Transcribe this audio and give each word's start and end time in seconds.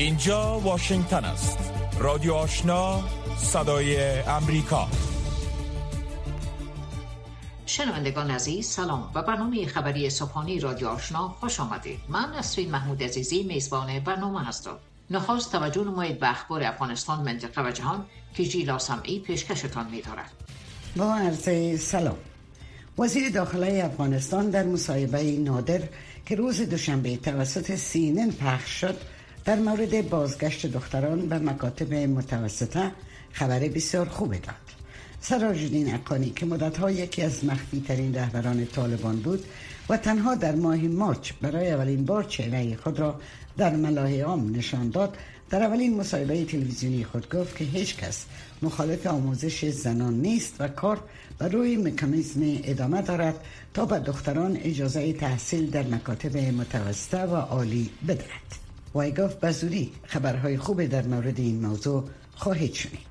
اینجا 0.00 0.60
واشنگتن 0.60 1.24
است. 1.24 1.58
رادیو 1.98 2.34
آشنا 2.34 3.02
صدای 3.38 4.20
امریکا. 4.20 4.88
شنوندگان 7.66 8.30
عزیز 8.30 8.66
سلام 8.66 9.10
و 9.14 9.22
برنامه 9.22 9.66
خبری 9.66 10.10
صبحانه 10.10 10.58
رادیو 10.58 10.88
آشنا 10.88 11.28
خوش 11.28 11.60
آمدید. 11.60 11.98
من 12.08 12.32
نسرین 12.38 12.70
محمود 12.70 13.02
عزیزی 13.02 13.42
میزبان 13.42 13.98
برنامه 13.98 14.44
هستم. 14.44 14.76
نخواست 15.10 15.52
توجه 15.52 15.84
نمایید 15.84 16.20
به 16.20 16.30
اخبار 16.30 16.62
افغانستان 16.62 17.20
منطقه 17.20 17.68
و 17.68 17.70
جهان 17.70 18.04
که 18.34 18.44
جیلا 18.44 18.78
سمعی 18.78 19.18
پیشکشتان 19.18 19.90
می‌دارد. 19.90 20.30
با 20.96 21.14
عرض 21.14 21.80
سلام. 21.82 22.16
وزیر 22.98 23.30
داخله 23.30 23.82
افغانستان 23.84 24.50
در 24.50 24.62
مصاحبه 24.62 25.22
نادر 25.22 25.82
که 26.26 26.34
روز 26.34 26.60
دوشنبه 26.60 27.16
توسط 27.16 27.74
سینن 27.74 28.30
پخش 28.30 28.80
شد 28.80 28.96
در 29.44 29.58
مورد 29.58 30.08
بازگشت 30.08 30.66
دختران 30.66 31.28
به 31.28 31.38
مکاتب 31.38 31.94
متوسطه 31.94 32.90
خبر 33.32 33.58
بسیار 33.58 34.08
خوبی 34.08 34.38
داد. 34.38 34.54
سراج 35.20 35.70
اقانی 35.86 36.30
که 36.30 36.46
مدتها 36.46 36.90
یکی 36.90 37.22
از 37.22 37.44
مخفی 37.44 37.84
ترین 37.88 38.14
رهبران 38.14 38.66
طالبان 38.66 39.16
بود 39.16 39.44
و 39.88 39.96
تنها 39.96 40.34
در 40.34 40.54
ماه 40.54 40.76
مارچ 40.76 41.32
برای 41.42 41.70
اولین 41.70 42.04
بار 42.04 42.24
چهره 42.24 42.76
خود 42.76 43.00
را 43.00 43.20
در 43.58 43.76
ملاهی 43.76 44.20
عام 44.20 44.56
نشان 44.56 44.90
داد 44.90 45.16
در 45.50 45.62
اولین 45.62 45.96
مصاحبه 45.96 46.44
تلویزیونی 46.44 47.04
خود 47.04 47.34
گفت 47.34 47.56
که 47.56 47.64
هیچ 47.64 47.96
کس 47.96 48.26
مخالف 48.62 49.06
آموزش 49.06 49.64
زنان 49.64 50.14
نیست 50.14 50.54
و 50.58 50.68
کار 50.68 51.00
بر 51.38 51.48
روی 51.48 51.76
مکانیزم 51.76 52.40
ادامه 52.64 53.02
دارد 53.02 53.40
تا 53.74 53.84
به 53.84 53.98
دختران 53.98 54.56
اجازه 54.56 55.12
تحصیل 55.12 55.70
در 55.70 55.82
مکاتب 55.82 56.36
متوسطه 56.36 57.22
و 57.22 57.36
عالی 57.36 57.90
بدهد. 58.08 58.69
گفت 58.94 59.40
بزودی 59.40 59.92
خبرهای 60.04 60.56
خوب 60.56 60.84
در 60.84 61.02
مورد 61.02 61.40
این 61.40 61.66
موضوع 61.66 62.04
خواهید 62.34 62.74
شنید. 62.74 63.10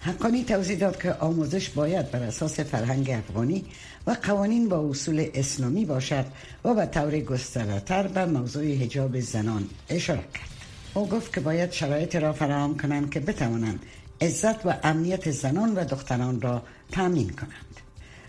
حقانی 0.00 0.44
توضیح 0.44 0.78
داد 0.78 1.02
که 1.02 1.12
آموزش 1.12 1.68
باید 1.68 2.10
بر 2.10 2.22
اساس 2.22 2.60
فرهنگ 2.60 3.10
افغانی 3.10 3.64
و 4.06 4.16
قوانین 4.22 4.68
با 4.68 4.90
اصول 4.90 5.30
اسلامی 5.34 5.84
باشد 5.84 6.24
و 6.64 6.74
به 6.74 6.86
طور 6.86 7.20
گسترتر 7.20 8.06
به 8.06 8.24
موضوع 8.24 8.74
حجاب 8.74 9.20
زنان 9.20 9.68
اشاره 9.88 10.24
کرد. 10.34 10.50
او 10.94 11.08
گفت 11.08 11.34
که 11.34 11.40
باید 11.40 11.72
شرایط 11.72 12.16
را 12.16 12.32
فراهم 12.32 12.76
کنند 12.76 13.10
که 13.10 13.20
بتوانند 13.20 13.82
عزت 14.20 14.66
و 14.66 14.74
امنیت 14.82 15.30
زنان 15.30 15.74
و 15.74 15.84
دختران 15.84 16.40
را 16.40 16.62
تامین 16.92 17.30
کنند. 17.30 17.85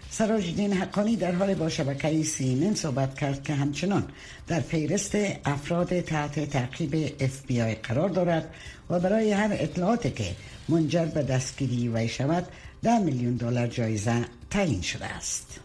سراج 0.10 0.48
الدین 0.48 0.74
حقانی 0.74 1.16
در 1.16 1.32
حال 1.32 1.54
با 1.54 1.70
شبکه 1.70 2.24
سینن 2.24 2.76
صحبت 2.76 3.20
کرد 3.20 3.44
که 3.44 3.54
همچنان 3.54 4.08
در 4.48 4.60
فهرست 4.60 5.18
افراد 5.46 6.00
تحت 6.00 6.50
تعقیب 6.50 7.16
اف 7.20 7.42
بی 7.48 7.62
آی 7.62 7.76
قرار 7.76 8.10
دارد 8.10 8.54
و 8.90 9.00
برای 9.00 9.32
هر 9.32 9.50
اطلاعاتی 9.52 10.12
که 10.12 10.36
منجر 10.70 11.06
به 11.06 11.24
دستگیری 11.24 11.90
وی 11.90 12.08
شود 12.08 12.48
ده 12.84 13.00
میلیون 13.00 13.36
دلار 13.36 13.68
جایزه 13.68 14.26
تعیین 14.50 14.82
شده 14.82 15.06
است. 15.06 15.60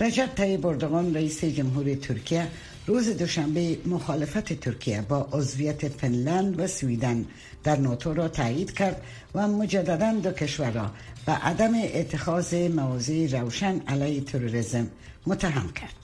رجب 0.00 0.28
طیب 0.36 0.66
اردوغان 0.66 1.14
رئیس 1.14 1.44
جمهور 1.44 1.94
ترکیه 1.94 2.48
روز 2.86 3.08
دوشنبه 3.08 3.78
مخالفت 3.86 4.52
ترکیه 4.52 5.00
با 5.00 5.28
عضویت 5.32 5.88
فنلند 5.88 6.60
و 6.60 6.66
سویدن 6.66 7.26
در 7.64 7.76
ناتو 7.76 8.14
را 8.14 8.28
تایید 8.28 8.72
کرد 8.72 9.02
و 9.34 9.48
مجددا 9.48 10.12
دو 10.12 10.32
کشور 10.32 10.70
را 10.70 10.90
به 11.26 11.32
عدم 11.32 11.72
اتخاذ 11.94 12.54
موضع 12.54 13.26
روشن 13.26 13.80
علیه 13.80 14.20
تروریسم 14.20 14.90
متهم 15.26 15.72
کرد. 15.72 15.94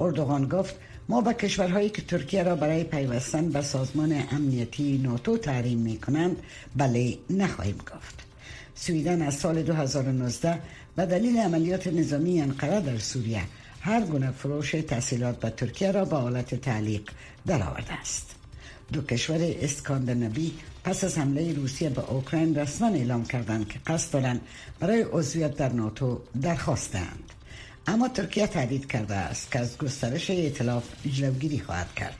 اردوغان 0.00 0.48
گفت 0.48 0.74
ما 1.08 1.20
به 1.20 1.34
کشورهایی 1.34 1.90
که 1.90 2.02
ترکیه 2.02 2.42
را 2.42 2.56
برای 2.56 2.84
پیوستن 2.84 3.48
به 3.48 3.62
سازمان 3.62 4.22
امنیتی 4.30 4.98
ناتو 4.98 5.36
تحریم 5.36 5.78
می 5.78 5.98
کنند 5.98 6.36
بله 6.76 7.18
نخواهیم 7.30 7.78
گفت. 7.78 8.14
سویدن 8.74 9.22
از 9.22 9.34
سال 9.34 9.62
2019 9.62 10.58
به 10.96 11.06
دلیل 11.06 11.38
عملیات 11.38 11.86
نظامی 11.86 12.40
انقره 12.40 12.80
در 12.80 12.98
سوریه 12.98 13.42
هر 13.80 14.00
گونه 14.00 14.30
فروش 14.30 14.70
تحصیلات 14.70 15.40
به 15.40 15.50
ترکیه 15.50 15.92
را 15.92 16.04
به 16.04 16.16
حالت 16.16 16.54
تعلیق 16.54 17.02
درآورده 17.46 17.92
است. 17.92 18.34
دو 18.92 19.02
کشور 19.02 19.38
اسکاندناوی 19.40 20.52
پس 20.84 21.04
از 21.04 21.18
حمله 21.18 21.52
روسیه 21.52 21.88
به 21.88 22.10
اوکراین 22.10 22.54
رسما 22.54 22.88
اعلام 22.88 23.24
کردند 23.24 23.68
که 23.68 23.78
قصد 23.86 24.12
دارند 24.12 24.40
برای 24.80 25.02
عضویت 25.12 25.56
در 25.56 25.72
ناتو 25.72 26.20
درخواستند. 26.42 27.32
اما 27.86 28.08
ترکیه 28.08 28.46
تهدید 28.46 28.86
کرده 28.86 29.14
است 29.14 29.52
که 29.52 29.58
از 29.58 29.78
گسترش 29.78 30.30
ائتلاف 30.30 30.84
جلوگیری 31.12 31.60
خواهد 31.60 31.94
کرد 31.94 32.16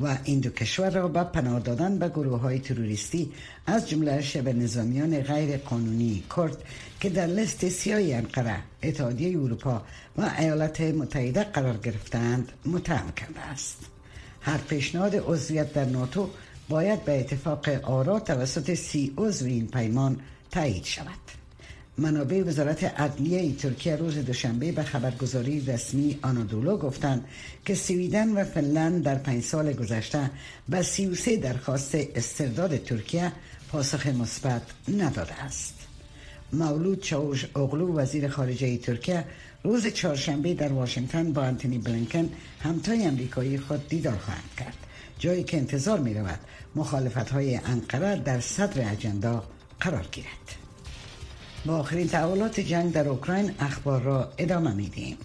و 0.00 0.18
این 0.24 0.40
دو 0.40 0.50
کشور 0.50 0.90
را 0.90 1.08
به 1.08 1.24
پناه 1.24 1.60
دادن 1.60 1.98
به 1.98 2.08
گروه 2.08 2.40
های 2.40 2.58
تروریستی 2.58 3.32
از 3.66 3.88
جمله 3.88 4.22
شبه 4.22 4.52
نظامیان 4.52 5.20
غیر 5.20 5.56
قانونی 5.56 6.22
کرد 6.36 6.56
که 7.00 7.10
در 7.10 7.26
لست 7.26 7.68
سیای 7.68 8.14
انقره 8.14 8.56
اتحادیه 8.82 9.38
اروپا 9.38 9.82
و 10.18 10.30
ایالات 10.38 10.80
متحده 10.80 11.44
قرار 11.44 11.76
گرفتند 11.76 12.52
متهم 12.66 13.12
کرده 13.12 13.40
است. 13.40 13.78
هر 14.40 14.58
پیشنهاد 14.58 15.16
عضویت 15.16 15.72
در 15.72 15.84
ناتو 15.84 16.30
باید 16.68 17.04
به 17.04 17.20
اتفاق 17.20 17.68
آرا 17.68 18.20
توسط 18.20 18.74
سی 18.74 19.14
عضو 19.16 19.46
این 19.46 19.66
پیمان 19.66 20.20
تایید 20.50 20.84
شود 20.84 21.26
منابع 21.98 22.42
وزارت 22.42 22.84
عدلیه 22.84 23.54
ترکیه 23.54 23.96
روز 23.96 24.18
دوشنبه 24.18 24.72
به 24.72 24.82
خبرگزاری 24.82 25.66
رسمی 25.66 26.18
آنادولو 26.22 26.76
گفتند 26.76 27.24
که 27.64 27.74
سویدن 27.74 28.28
و 28.28 28.44
فنلند 28.44 29.02
در 29.02 29.14
پنج 29.14 29.42
سال 29.42 29.72
گذشته 29.72 30.30
به 30.68 30.82
33 30.82 31.36
درخواست 31.36 31.94
استرداد 31.94 32.76
ترکیه 32.76 33.32
پاسخ 33.68 34.06
مثبت 34.06 34.62
نداده 34.88 35.42
است. 35.42 35.74
مولود 36.52 37.02
چاوش 37.02 37.46
اغلو 37.56 37.98
وزیر 37.98 38.28
خارجه 38.28 38.76
ترکیه 38.76 39.24
روز 39.64 39.86
چهارشنبه 39.86 40.54
در 40.54 40.72
واشنگتن 40.72 41.32
با 41.32 41.42
انتونی 41.42 41.78
بلنکن 41.78 42.30
همتای 42.60 43.04
امریکایی 43.04 43.58
خود 43.58 43.88
دیدار 43.88 44.16
خواهند 44.16 44.50
کرد 44.58 44.85
جایی 45.18 45.44
که 45.44 45.56
انتظار 45.56 45.98
می 45.98 46.14
رود 46.14 46.38
مخالفت 46.76 47.30
های 47.30 47.56
انقره 47.56 48.16
در 48.16 48.40
صدر 48.40 48.92
اجندا 48.92 49.44
قرار 49.80 50.06
گیرد. 50.12 50.56
با 51.66 51.76
آخرین 51.76 52.08
تحولات 52.08 52.60
جنگ 52.60 52.92
در 52.92 53.08
اوکراین 53.08 53.54
اخبار 53.60 54.02
را 54.02 54.32
ادامه 54.38 54.72
میدیم 54.72 55.16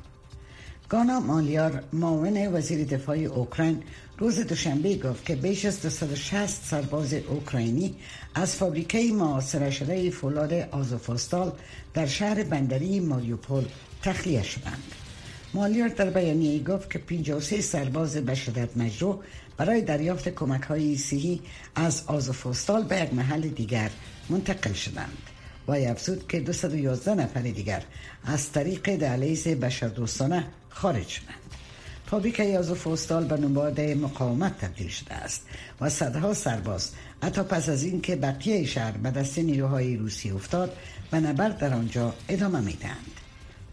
گانا 0.90 1.19
مالیار 1.19 1.84
معاون 1.94 2.56
وزیر 2.56 2.85
دفاع 2.85 3.18
اوکراین 3.18 3.84
روز 4.18 4.40
دوشنبه 4.40 4.96
گفت 4.96 5.25
که 5.25 5.35
بیش 5.35 5.66
از 5.66 5.81
260 5.81 6.63
سرباز 6.63 7.13
اوکراینی 7.13 7.96
از 8.35 8.56
فابریکه 8.56 9.12
معاصره 9.13 9.72
شده 9.72 10.09
فولاد 10.09 10.53
آزوفاستال 10.53 11.51
در 11.94 12.06
شهر 12.06 12.44
بندری 12.44 13.00
ماریوپول 13.00 13.63
تخلیه 14.03 14.44
شدند. 14.44 15.00
مالیار 15.53 15.88
در 15.88 16.09
بیانیه 16.09 16.63
گفت 16.63 16.89
که 16.91 17.00
53 17.00 17.62
سرباز 17.62 18.17
به 18.17 18.35
شدت 18.35 18.78
مجروح 18.78 19.19
برای 19.57 19.81
دریافت 19.81 20.29
کمک 20.29 20.63
های 20.63 20.97
صحی 20.97 21.41
از 21.75 22.03
آزوفاستال 22.07 22.84
به 22.84 23.01
یک 23.01 23.13
محل 23.13 23.41
دیگر 23.41 23.89
منتقل 24.29 24.73
شدند. 24.73 25.17
و 25.67 25.72
افزود 25.72 26.28
که 26.28 26.39
211 26.39 27.16
نفر 27.16 27.41
دیگر 27.41 27.84
از 28.25 28.51
طریق 28.51 28.95
دهلیز 28.95 29.47
بشردوستانه 29.47 30.47
خارج 30.69 31.07
شدند 31.07 31.35
فابریک 32.06 32.41
فوستال 32.62 33.25
به 33.25 33.38
نماد 33.38 33.81
مقاومت 33.81 34.57
تبدیل 34.57 34.88
شده 34.88 35.13
است 35.13 35.45
و 35.81 35.89
صدها 35.89 36.33
سرباز 36.33 36.91
حتی 37.23 37.44
پس 37.44 37.69
از 37.69 37.83
اینکه 37.83 38.16
بقیه 38.16 38.66
شهر 38.66 38.91
به 38.91 39.12
دست 39.12 39.39
نیروهای 39.39 39.97
روسی 39.97 40.31
افتاد 40.31 40.78
و 41.12 41.19
نبرد 41.19 41.57
در 41.57 41.73
آنجا 41.73 42.13
ادامه 42.29 42.59
می‌دهند 42.59 43.20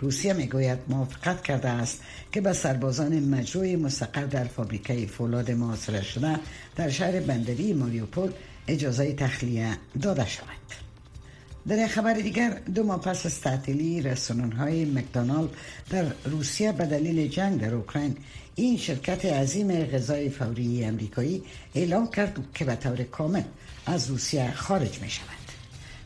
روسیه 0.00 0.32
می‌گوید 0.32 0.78
موافقت 0.88 1.42
کرده 1.42 1.68
است 1.68 2.03
که 2.33 2.41
به 2.41 2.53
سربازان 2.53 3.21
مجروع 3.21 3.77
مستقر 3.77 4.24
در 4.24 4.45
فابریکه 4.45 5.06
فولاد 5.06 5.50
محاصره 5.50 6.03
شده 6.03 6.39
در 6.77 6.91
شهر 6.91 7.21
بندری 7.21 7.72
ماریوپول 7.72 8.30
اجازه 8.68 9.12
تخلیه 9.12 9.77
داده 10.03 10.27
شود 10.27 10.68
در 11.68 11.86
خبر 11.86 12.15
دیگر 12.15 12.50
دو 12.74 12.83
ماه 12.83 13.00
پس 13.00 13.27
از 13.27 13.41
تعطیلی 13.41 14.09
های 14.59 14.84
مکدونالد 14.84 15.50
در 15.91 16.06
روسیه 16.24 16.72
به 16.72 16.86
دلیل 16.86 17.28
جنگ 17.28 17.60
در 17.60 17.74
اوکراین 17.74 18.16
این 18.54 18.77
شرکت 18.77 19.24
عظیم 19.24 19.84
غذای 19.84 20.30
فوری 20.30 20.84
امریکایی 20.84 21.42
اعلام 21.74 22.10
کرد 22.10 22.39
که 22.54 22.65
به 22.65 22.77
طور 22.77 23.03
کامل 23.03 23.42
از 23.86 24.10
روسیه 24.10 24.53
خارج 24.54 25.03
می 25.03 25.10
شود. 25.10 25.38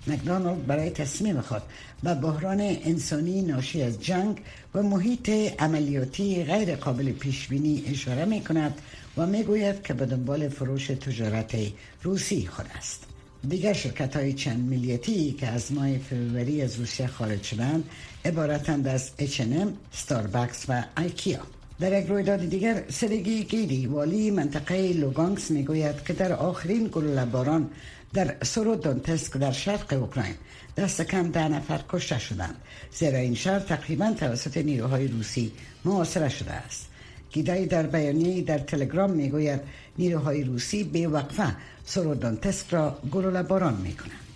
مکدونالد 0.07 0.67
برای 0.67 0.91
تصمیم 0.91 1.41
خود 1.41 1.63
به 2.03 2.15
بحران 2.15 2.61
انسانی 2.61 3.43
ناشی 3.43 3.83
از 3.83 4.03
جنگ 4.03 4.41
و 4.75 4.83
محیط 4.83 5.29
عملیاتی 5.59 6.45
غیر 6.45 6.77
قابل 6.77 7.13
پیش 7.13 7.49
بینی 7.49 7.85
اشاره 7.87 8.25
می 8.25 8.41
کند 8.41 8.75
و 9.17 9.27
می 9.27 9.43
گوید 9.43 9.83
که 9.83 9.95
به 9.95 10.07
دنبال 10.07 10.49
فروش 10.49 10.87
تجارت 10.87 11.57
روسی 12.03 12.47
خود 12.47 12.67
است. 12.79 13.07
دیگر 13.49 13.73
شرکت 13.73 14.17
های 14.17 14.33
چند 14.33 14.71
ملیتی 14.71 15.33
که 15.33 15.47
از 15.47 15.73
ماه 15.73 15.99
فوریه 15.99 16.65
از 16.65 16.77
روسیه 16.77 17.07
خارج 17.07 17.43
شدند 17.43 17.85
عبارتند 18.25 18.89
از 18.89 19.11
H&M، 19.19 19.69
ستاربکس 19.93 20.65
و 20.69 20.85
ایکیا 20.99 21.41
در 21.83 21.99
یک 21.99 22.07
رویداد 22.07 22.41
دیگر 22.41 22.83
سرگی 22.89 23.45
گیدای 23.45 23.87
والی 23.87 24.31
منطقه 24.31 24.93
لوهانسک 24.93 25.51
می‌گوید 25.51 26.05
که 26.05 26.13
در 26.13 26.33
آخرین 26.33 26.89
گلوله 26.93 27.25
باران 27.25 27.71
در 28.15 28.37
سرودونتسک 28.43 29.37
در 29.37 29.53
شرق 29.53 29.93
اوکراین 29.93 30.35
دست 30.77 31.03
کم 31.03 31.31
ده 31.31 31.49
نفر 31.49 31.81
کشته 31.89 32.19
شدند 32.19 32.55
زیرا 32.93 33.19
این 33.19 33.35
شهر 33.35 33.59
تقریبا 33.59 34.15
توسط 34.19 34.57
نیروهای 34.57 35.09
روسی 35.09 35.53
محاصره 35.85 36.29
شده 36.29 36.53
است. 36.53 36.89
گیدای 37.33 37.67
در 37.67 37.87
بیانیه 37.87 38.43
در 38.43 38.59
تلگرام 38.59 39.11
می‌گوید 39.11 39.61
نیروهای 39.99 40.45
روسی 40.45 40.85
بی 40.85 41.09
وقفه 41.09 41.57
سرودونتسک 41.85 42.67
را 42.71 42.99
گلوله 43.11 43.43
باران 43.43 43.75
می‌کنند. 43.75 44.32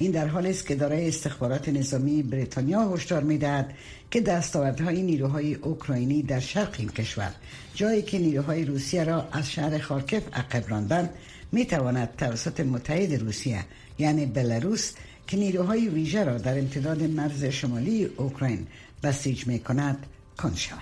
این 0.00 0.10
در 0.10 0.26
حالی 0.26 0.50
است 0.50 0.66
که 0.66 0.74
دارای 0.74 1.08
استخبارات 1.08 1.68
نظامی 1.68 2.22
بریتانیا 2.22 2.88
هشدار 2.88 3.22
می‌دهد 3.22 3.74
که 4.10 4.20
دستاوردهای 4.20 5.02
نیروهای 5.02 5.54
اوکراینی 5.54 6.22
در 6.22 6.40
شرق 6.40 6.74
این 6.78 6.88
کشور 6.88 7.32
جایی 7.74 8.02
که 8.02 8.18
نیروهای 8.18 8.64
روسیه 8.64 9.04
را 9.04 9.28
از 9.32 9.50
شهر 9.50 9.78
خارکف 9.78 10.22
عقب 10.32 10.70
راندن 10.70 11.10
می 11.52 11.66
تواند 11.66 12.08
توسط 12.18 12.60
متحد 12.60 13.14
روسیه 13.14 13.64
یعنی 13.98 14.26
بلاروس 14.26 14.92
که 15.26 15.36
نیروهای 15.36 15.88
ویژه 15.88 16.24
را 16.24 16.38
در 16.38 16.58
امتداد 16.58 17.02
مرز 17.02 17.44
شمالی 17.44 18.04
اوکراین 18.04 18.66
بسیج 19.02 19.46
می 19.46 19.58
کند 19.58 20.06
کن 20.38 20.54
شود. 20.54 20.80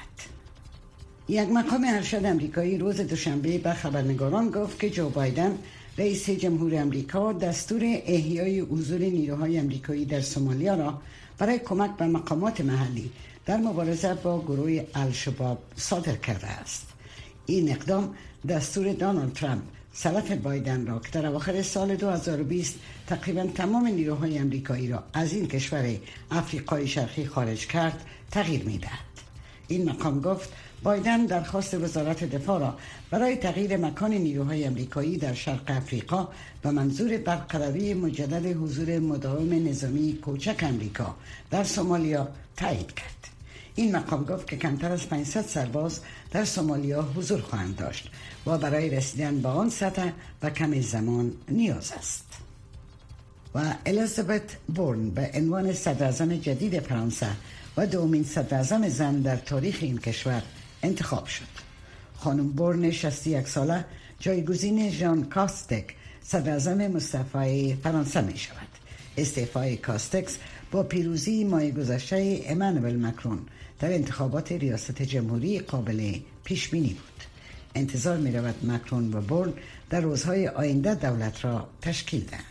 یک 1.29 1.49
مقام 1.49 1.85
ارشد 1.89 2.25
امریکایی 2.25 2.79
روز 2.79 3.01
دوشنبه 3.01 3.59
به 3.59 3.73
خبرنگاران 3.73 4.51
گفت 4.51 4.81
که 4.81 4.91
جو 4.91 5.09
بایدن 5.09 5.59
رئیس 5.99 6.31
جمهور 6.31 6.75
امریکا 6.75 7.33
دستور 7.33 7.81
احیای 7.85 8.61
حضور 8.61 8.99
نیروهای 8.99 9.59
امریکایی 9.59 10.05
در 10.05 10.21
سومالیا 10.21 10.75
را 10.75 11.01
برای 11.39 11.59
کمک 11.59 11.97
به 11.97 12.07
مقامات 12.07 12.61
محلی 12.61 13.11
در 13.47 13.57
مبارزه 13.57 14.15
با 14.15 14.43
گروه 14.43 14.85
الشباب 14.95 15.59
صادر 15.77 16.17
کرده 16.17 16.47
است. 16.47 16.87
این 17.47 17.71
اقدام 17.71 18.15
دستور 18.49 18.93
دانالد 18.93 19.33
ترامپ 19.33 19.63
سلف 19.93 20.33
بایدن 20.33 20.87
را 20.87 20.99
که 20.99 21.09
در 21.13 21.27
اواخر 21.27 21.63
سال 21.63 21.97
2020 21.97 22.75
تقریبا 23.07 23.47
تمام 23.55 23.87
نیروهای 23.87 24.39
امریکایی 24.39 24.89
را 24.89 25.05
از 25.13 25.33
این 25.33 25.49
کشور 25.49 25.97
افریقای 26.31 26.87
شرقی 26.87 27.27
خارج 27.27 27.67
کرد 27.67 28.05
تغییر 28.31 28.65
می‌دهد. 28.65 29.09
این 29.69 29.89
مقام 29.91 30.21
گفت 30.21 30.53
بایدن 30.83 31.27
درخواست 31.27 31.75
وزارت 31.75 32.25
دفاع 32.25 32.61
را 32.61 32.77
برای 33.11 33.37
تغییر 33.37 33.77
مکان 33.77 34.13
نیروهای 34.13 34.65
امریکایی 34.65 35.17
در 35.17 35.35
شرق 35.35 35.63
افریقا 35.67 36.29
و 36.65 36.73
منظور 36.73 37.17
برقراری 37.17 37.95
مجدد 37.95 38.47
حضور 38.47 38.99
مداوم 38.99 39.69
نظامی 39.69 40.19
کوچک 40.23 40.57
امریکا 40.63 41.15
در 41.51 41.65
سومالیا 41.65 42.29
تایید 42.57 42.95
کرد. 42.95 43.29
این 43.75 43.97
مقام 43.97 44.25
گفت 44.25 44.49
که 44.49 44.57
کمتر 44.57 44.93
از 44.93 45.09
500 45.09 45.43
سرباز 45.43 46.01
در 46.31 46.45
سومالیا 46.45 47.03
حضور 47.03 47.41
خواهند 47.41 47.77
داشت 47.77 48.11
و 48.47 48.59
برای 48.59 48.91
رسیدن 48.91 49.41
به 49.41 49.49
آن 49.49 49.71
سطح 49.71 50.11
و 50.43 50.51
کم 50.51 50.81
زمان 50.81 51.33
نیاز 51.49 51.93
است. 51.93 52.25
و 53.55 53.75
الیزابت 53.87 54.57
بورن 54.75 55.11
به 55.11 55.31
عنوان 55.35 55.73
صدر 55.73 56.37
جدید 56.37 56.81
فرانسه 56.81 57.27
و 57.77 57.87
دومین 57.87 58.25
صدر 58.25 58.89
زن 58.89 59.21
در 59.21 59.37
تاریخ 59.37 59.79
این 59.81 59.99
کشور 59.99 60.43
انتخاب 60.83 61.27
شد. 61.27 61.69
خانم 62.17 62.49
بورن 62.49 62.91
61 62.91 63.49
ساله 63.49 63.85
جایگزین 64.21 64.91
ژان 64.91 65.25
کاستک 65.25 65.95
صدر 66.23 66.89
مصطفی 66.89 67.79
فرانسه 67.83 68.21
می 68.21 68.39
شود. 68.39 68.69
استعفای 69.17 69.77
کاستکس 69.77 70.39
با 70.71 70.83
پیروزی 70.83 71.45
ماه 71.45 71.71
گذشته 71.71 72.41
امانوئل 72.47 72.97
مکرون 72.97 73.39
در 73.81 73.93
انتخابات 73.93 74.53
ریاست 74.53 75.03
جمهوری 75.03 75.61
قابل 75.61 76.15
پیش 76.45 76.69
بینی 76.69 76.89
بود. 76.89 77.25
انتظار 77.75 78.17
می 78.17 78.33
رود 78.33 78.67
مکرون 78.67 79.15
و 79.15 79.21
بورن 79.21 79.53
در 79.91 80.01
روزهای 80.01 80.49
آینده 80.49 80.95
دولت 80.95 81.45
را 81.45 81.69
تشکیل 81.83 82.25
دهند. 82.25 82.45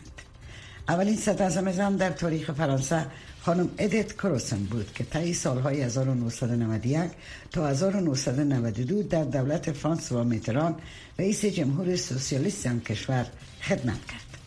اولین 0.90 1.16
صدر 1.16 1.50
زن 1.50 1.96
در 1.96 2.10
تاریخ 2.10 2.52
فرانسه 2.52 3.06
خانم 3.48 3.70
ادیت 3.78 4.14
کرسون 4.14 4.58
بود 4.58 4.94
که 4.96 5.04
طی 5.04 5.34
سالهای 5.34 5.82
1991 5.82 7.12
تا 7.52 7.68
1992 7.68 9.04
در 9.04 9.24
دولت 9.24 9.72
فرانسوا 9.72 10.24
میتران 10.24 10.76
رئیس 11.20 11.46
جمهور 11.46 11.96
سوسیالیست 11.96 12.68
آن 12.68 12.80
کشور 12.80 13.26
خدمت 13.62 14.06
کرد. 14.06 14.38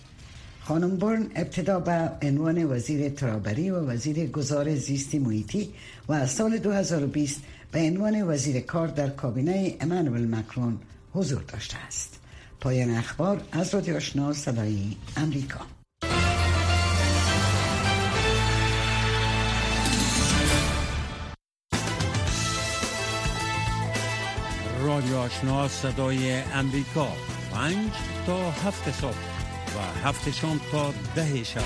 خانم 0.61 0.97
بورن 0.97 1.27
ابتدا 1.37 1.81
به 1.81 2.11
عنوان 2.23 2.65
وزیر 2.65 3.09
ترابری 3.09 3.71
و 3.71 3.91
وزیر 3.91 4.27
گذار 4.27 4.75
زیستی 4.75 5.19
محیطی 5.19 5.71
و 6.09 6.13
از 6.13 6.31
سال 6.31 6.59
2020 6.59 7.41
به 7.73 7.81
عنوان 7.81 8.29
وزیر 8.29 8.61
کار 8.61 8.89
در 8.89 9.09
کابینه 9.09 9.77
امانوئل 9.81 10.35
مکرون 10.35 10.79
حضور 11.13 11.43
داشته 11.43 11.77
است. 11.87 12.21
پایان 12.61 12.91
اخبار 12.91 13.43
از 13.53 13.75
رادیو 13.75 13.97
آشنا 13.97 14.33
صدای 14.33 14.97
امریکا 15.17 15.80
رادیو 25.01 25.17
آشنا 25.17 25.69
صدای 25.69 26.33
امریکا. 26.33 27.09
پنج 27.53 27.93
تا 28.27 28.51
هفت 28.51 28.91
صبح 28.91 29.17
و 29.77 30.07
هفت 30.07 30.31
شام 30.31 30.61
تا 30.73 30.93
ده 31.15 31.45
شب. 31.45 31.63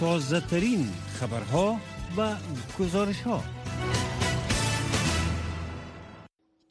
تازه 0.00 0.40
ترین 0.40 0.92
خبرها 1.20 1.80
و 2.16 2.34
گزارش 2.78 3.22
ها 3.22 3.42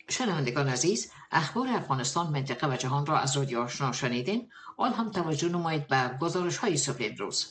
شنوندگان 0.10 0.68
عزیز 0.68 1.12
اخبار 1.32 1.68
افغانستان 1.68 2.28
منطقه 2.28 2.74
و 2.74 2.76
جهان 2.76 3.06
را 3.06 3.20
از 3.20 3.38
رادیو 3.38 3.60
آشنا 3.60 3.92
شنیدین؟ 3.92 4.50
آن 4.78 4.94
هم 4.94 5.12
توجه 5.12 5.50
نمایید 5.50 5.88
به 5.88 6.18
گزارش 6.22 6.58
های 6.58 6.78
صبح 6.78 6.98
امروز. 7.00 7.48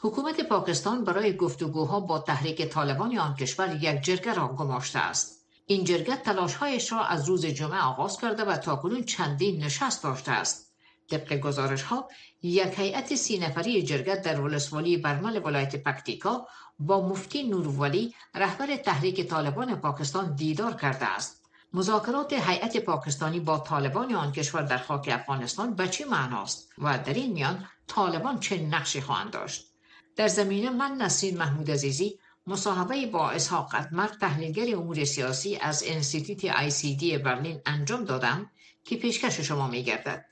حکومت 0.00 0.40
پاکستان 0.40 1.04
برای 1.04 1.36
گفتگوها 1.36 2.00
با 2.00 2.18
تحریک 2.18 2.62
طالبان 2.62 3.18
آن 3.18 3.34
کشور 3.34 3.78
یک 3.82 4.00
جرگه 4.00 4.34
را 4.34 4.48
گماشته 4.48 4.98
است. 4.98 5.43
این 5.66 5.84
جرگه 5.84 6.16
تلاشهایش 6.16 6.92
را 6.92 7.04
از 7.04 7.28
روز 7.28 7.46
جمعه 7.46 7.80
آغاز 7.80 8.20
کرده 8.20 8.44
و 8.44 8.56
تاکنون 8.56 9.04
چندین 9.04 9.64
نشست 9.64 10.02
داشته 10.02 10.32
است. 10.32 10.74
طبق 11.10 11.34
گزارش 11.34 11.82
ها 11.82 12.08
یک 12.42 12.78
هیئت 12.78 13.14
سی 13.14 13.38
نفری 13.38 13.82
جرگه 13.82 14.16
در 14.16 14.40
ولسوالی 14.40 14.96
برمل 14.96 15.40
ولایت 15.44 15.76
پکتیکا 15.76 16.46
با 16.78 17.08
مفتی 17.08 17.42
نورولی 17.42 18.14
رهبر 18.34 18.76
تحریک 18.76 19.28
طالبان 19.28 19.74
پاکستان 19.74 20.34
دیدار 20.34 20.74
کرده 20.74 21.06
است. 21.06 21.44
مذاکرات 21.72 22.32
هیئت 22.32 22.76
پاکستانی 22.76 23.40
با 23.40 23.58
طالبان 23.58 24.14
آن 24.14 24.32
کشور 24.32 24.62
در 24.62 24.78
خاک 24.78 25.08
افغانستان 25.12 25.74
به 25.74 25.88
چه 25.88 26.04
معناست 26.04 26.72
و 26.78 26.98
در 26.98 27.14
این 27.14 27.32
میان 27.32 27.66
طالبان 27.86 28.40
چه 28.40 28.58
نقشی 28.58 29.00
خواهند 29.00 29.30
داشت؟ 29.30 29.66
در 30.16 30.28
زمینه 30.28 30.70
من 30.70 30.92
نسرین 30.92 31.38
محمود 31.38 31.70
عزیزی 31.70 32.18
مصاحبه 32.46 33.06
با 33.06 33.30
اسحاق 33.30 33.74
قدمر 33.74 34.08
تحلیلگر 34.08 34.76
امور 34.76 35.04
سیاسی 35.04 35.56
از 35.56 35.84
انستیتوت 35.86 36.44
آی 36.44 36.70
سی 36.70 36.96
دی 36.96 37.18
برلین 37.18 37.60
انجام 37.66 38.04
دادم 38.04 38.50
که 38.84 38.96
پیشکش 38.96 39.40
شما 39.40 39.68
می 39.68 39.84
گردد. 39.84 40.24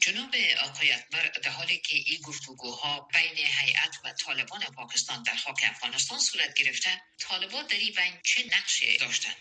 جناب 0.00 0.34
آقای 0.64 0.92
اکبر 0.92 1.30
در 1.44 1.50
حالی 1.50 1.78
که 1.78 1.96
این 1.96 2.20
گفتگوها 2.24 3.08
بین 3.12 3.36
هیئت 3.36 3.96
و 4.04 4.12
طالبان 4.12 4.60
پاکستان 4.60 5.22
در 5.22 5.36
خاک 5.36 5.64
افغانستان 5.70 6.18
صورت 6.18 6.54
گرفته 6.54 6.90
طالبان 7.18 7.66
در 7.66 7.76
این 7.76 7.94
بین 7.96 8.20
چه 8.24 8.44
نقش 8.46 8.82
داشتند 9.00 9.36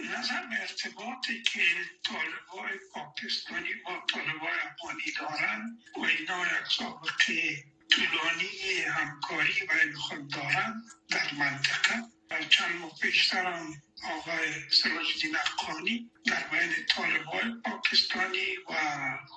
نظر 0.00 0.42
ارتباطی 0.60 1.42
که 1.42 1.62
طالبان 2.04 2.70
پاکستانی 2.92 3.74
با 3.84 4.02
طالبان 4.12 4.58
افغانی 4.70 5.12
دارند 5.18 5.78
و 5.96 6.00
اینا 6.00 6.46
یک 6.46 6.66
سابقه 6.78 7.64
طولانی 7.92 8.82
همکاری 8.82 9.52
بین 9.52 9.94
خود 9.94 10.30
دارند 10.30 10.82
در 11.08 11.34
منطقه. 11.38 12.12
چند 12.48 12.76
ماه 12.76 12.98
پیشترم 13.02 13.82
آقای 14.10 14.70
سراج 14.70 15.06
الدین 15.14 16.10
در 16.26 16.48
بین 16.48 16.86
طالبان 16.88 17.62
پاکستانی 17.64 18.56
و 18.68 18.74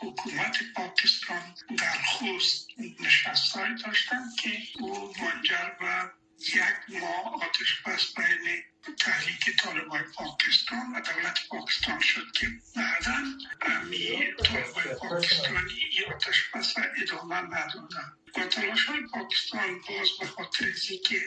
حکومت 0.02 0.58
پاکستان 0.76 1.56
در 1.78 1.98
خوست 2.06 2.68
نشست 3.00 3.56
داشتند 3.86 4.36
که 4.40 4.50
او 4.80 5.14
منجر 5.22 5.70
به 5.80 6.12
یک 6.40 7.02
ماه 7.02 7.44
آتش 7.44 7.82
بس 7.86 8.14
بین 8.14 8.64
تحریک 9.00 9.58
طالبای 9.60 10.02
پاکستان 10.02 10.96
و 10.96 11.02
دولت 11.02 11.40
پاکستان 11.50 12.00
شد 12.00 12.32
که 12.36 12.48
بعدا 12.76 13.24
امی 13.62 14.34
طالبای 14.46 14.96
پاکستانی 14.96 15.90
ای 15.92 16.06
آتش 16.06 16.50
بس 16.54 16.74
ادامه 17.02 17.36
ندادن 17.36 18.18
و 18.38 18.46
تلاش 18.48 18.90
پاکستان 19.14 19.82
باز 19.82 20.08
به 20.20 20.28
خاطر 20.28 20.72
که 21.06 21.22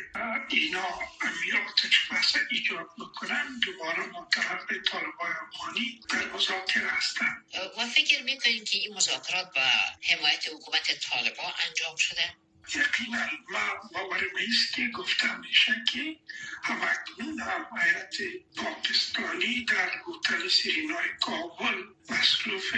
اینا 0.50 0.87
امی 1.21 1.53
آتش 1.69 2.09
بس 2.11 2.35
ایجاد 2.50 2.87
بکنن 2.99 3.59
دوباره 3.59 4.07
با 4.07 4.29
طرف 4.33 4.67
طالبای 4.91 5.33
افغانی 5.47 6.00
در 6.11 6.33
مذاکره 6.33 6.91
هستن 6.91 7.45
و 7.79 7.87
فکر 7.87 8.23
می‌کنید 8.23 8.65
که 8.65 8.79
این 8.79 8.95
مذاکرات 8.95 9.55
با 9.55 9.71
حمایت 10.03 10.47
حکومت 10.53 11.00
طالبان 11.00 11.53
انجام 11.67 11.97
شده؟ 11.97 12.35
یقینا 12.75 13.27
ما 13.51 13.91
باور 13.95 14.25
میست 14.35 14.75
که 14.75 14.89
گفته 14.89 15.37
میشه 15.37 15.85
که 15.93 16.17
همکنون 16.63 17.41
هم 17.41 17.67
حیات 17.79 18.17
پاکستانی 18.57 19.65
در 19.65 19.91
هتل 20.09 20.49
سیرینای 20.49 21.09
کابل 21.21 21.85
مصروف 22.11 22.77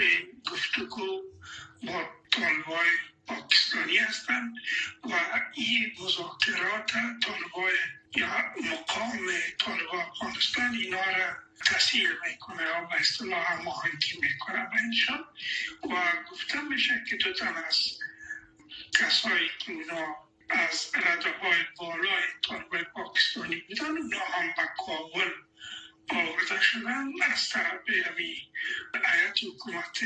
گفتگو 0.53 1.23
با 1.83 2.11
طالبای 2.31 2.89
پاکستانی 3.27 3.97
هستند 3.97 4.55
و 5.05 5.15
این 5.55 5.93
مذاکرات 6.01 6.93
طالبای 7.23 7.75
یا 8.17 8.45
مقام 8.65 9.27
طالب 9.59 9.95
افغانستان 9.95 10.75
اینا 10.75 11.05
را 11.05 11.37
تسهیل 11.67 12.11
می‌کنه 12.29 12.63
یا 12.63 12.81
به 12.85 13.01
اصطلاح 13.01 13.53
هماهنگی 13.53 14.21
می‌کنه. 14.21 14.61
و 15.83 16.13
گفته 16.31 16.61
میشه 16.61 17.05
که 17.09 17.17
دو 17.17 17.33
تن 17.33 17.55
از 17.55 17.77
کسایی 18.99 19.51
که 19.59 19.73
اونا 19.73 20.17
از 20.51 20.91
رده 20.95 21.31
های 21.39 21.59
بالای 21.79 22.23
طالب 22.49 22.83
پاکستانی 22.83 23.57
بودن 23.57 23.99
اونا 23.99 24.19
هم 24.19 24.47
به 24.57 24.69
کابل 24.87 25.31
آورده 26.11 26.61
شدن 26.61 27.07
از 27.33 27.49
طرف 27.49 27.89
همی 27.89 28.53
ایت 28.95 29.39
حکومت 29.45 29.99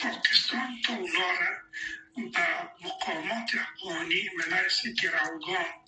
پاکستان 0.00 0.80
تا 0.84 0.94
اونا 0.94 1.30
را 1.30 1.56
به 2.16 2.70
مقامات 2.84 3.50
افغانی 3.54 4.30
منعس 4.38 4.82
گروگان 4.86 5.85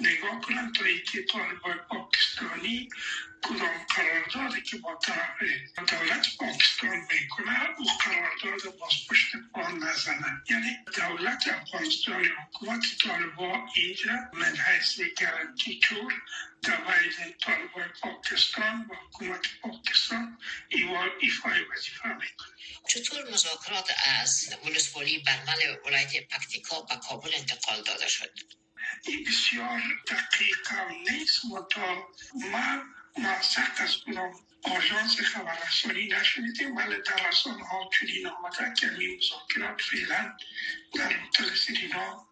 نگاه 0.00 0.40
کنند 0.40 0.74
تا 0.74 0.84
اینکه 0.84 1.22
طالبای 1.22 1.74
پاکستانی 1.88 2.88
کدام 3.42 3.86
قراردادی 3.96 4.62
که 4.62 4.76
با 4.76 4.98
طرف 5.02 5.36
دولت 5.76 6.36
پاکستان 6.38 7.06
می‌کنه 7.12 7.70
او 7.78 7.86
قرارداد 8.04 8.78
باز 8.78 8.92
پشت 9.10 9.36
پا 9.54 9.68
نزنه 9.68 10.42
یعنی 10.50 10.76
دولت 10.96 11.48
افغانستان 11.48 12.24
حکومت 12.24 12.84
طالبا 13.02 13.68
اینجا 13.74 14.12
من 14.32 14.56
حیث 14.56 15.00
گرانتی 15.00 15.80
تور 15.80 16.12
در 16.62 16.76
بین 16.76 17.34
طالبای 17.40 17.88
پاکستان 18.02 18.86
و 18.90 18.94
حکومت 18.94 19.46
پاکستان 19.62 20.38
ایفای 21.20 21.64
وظیفه 21.64 22.08
می‌کنه 22.08 22.56
چطور 22.88 23.30
مذاکرات 23.32 23.90
از 24.20 24.56
ولسوالی 24.64 25.18
برمل 25.18 25.76
ولایت 25.86 26.28
پکتیکا 26.28 26.80
به 26.80 26.96
کابل 27.08 27.30
انتقال 27.34 27.82
داده 27.82 28.08
شد؟ 28.08 28.30
این 29.06 29.24
بسیار 29.24 29.82
دقیق 30.08 30.72
نیست 31.10 31.44
متا 31.44 32.08
ما 32.34 32.82
موثق 33.16 33.70
از 33.76 33.96
کنم 33.96 34.32
آژانس 34.62 35.20
خبررسانی 35.20 36.06
نشنیدیم 36.06 36.76
ولی 36.76 36.96
در 37.02 37.28
رسانه 37.28 37.64
ها 37.64 37.90
چنین 38.00 38.26
آمده 38.26 38.74
که 38.80 38.98
این 38.98 39.18
مذاکرات 39.18 39.80
فعلا 39.80 40.36
در 40.94 41.12
هتل 41.12 41.54
سرینا 41.54 42.26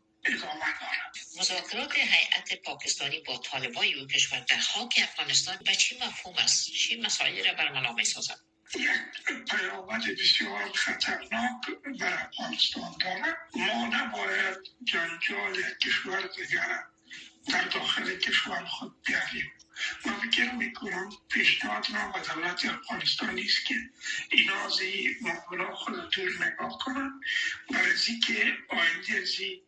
مذاکرات 1.39 1.99
هیئت 1.99 2.63
پاکستانی 2.63 3.21
با 3.21 3.39
طالبای 3.39 3.95
او 3.95 4.07
کشور 4.07 4.41
در 4.41 4.59
خاک 4.59 5.01
افغانستان 5.03 5.57
به 5.67 5.75
چی 5.75 5.99
مفهوم 5.99 6.35
است؟ 6.39 6.71
چی 6.71 7.01
مسائلی 7.01 7.43
را 7.43 7.55
برملا 7.55 7.93
می 7.93 8.05
سازد؟ 8.05 8.41
یک 8.75 9.45
پیامد 9.51 10.03
بسیار 10.21 10.73
خطرناک 10.75 11.63
بر 12.01 12.29
افغانستان 12.29 12.95
دارد 13.01 13.37
ما 13.57 13.87
نباید 13.87 14.59
جنجال 14.85 15.63
کشور 15.83 16.21
دیگر 16.37 16.85
در 17.49 17.69
داخل 17.69 18.19
کشور 18.19 18.65
خود 18.65 19.03
بیاریم 19.07 19.53
من 20.07 20.13
فکر 20.13 20.53
می‌کنم 20.53 21.11
پیشنهاد 21.29 21.87
ما 21.91 22.13
به 22.13 22.21
دولت 22.21 22.65
افغانستان 22.65 23.39
است 23.39 23.65
که 23.67 23.75
اینا 24.31 24.69
زی 24.69 25.17
معاملا 25.23 25.75
خود 25.75 26.11
دور 26.11 26.47
نگاه 26.47 26.79
کنن 26.85 27.21
برای 27.71 28.21
که 28.27 28.53
آینده 28.69 29.25
زی 29.25 29.63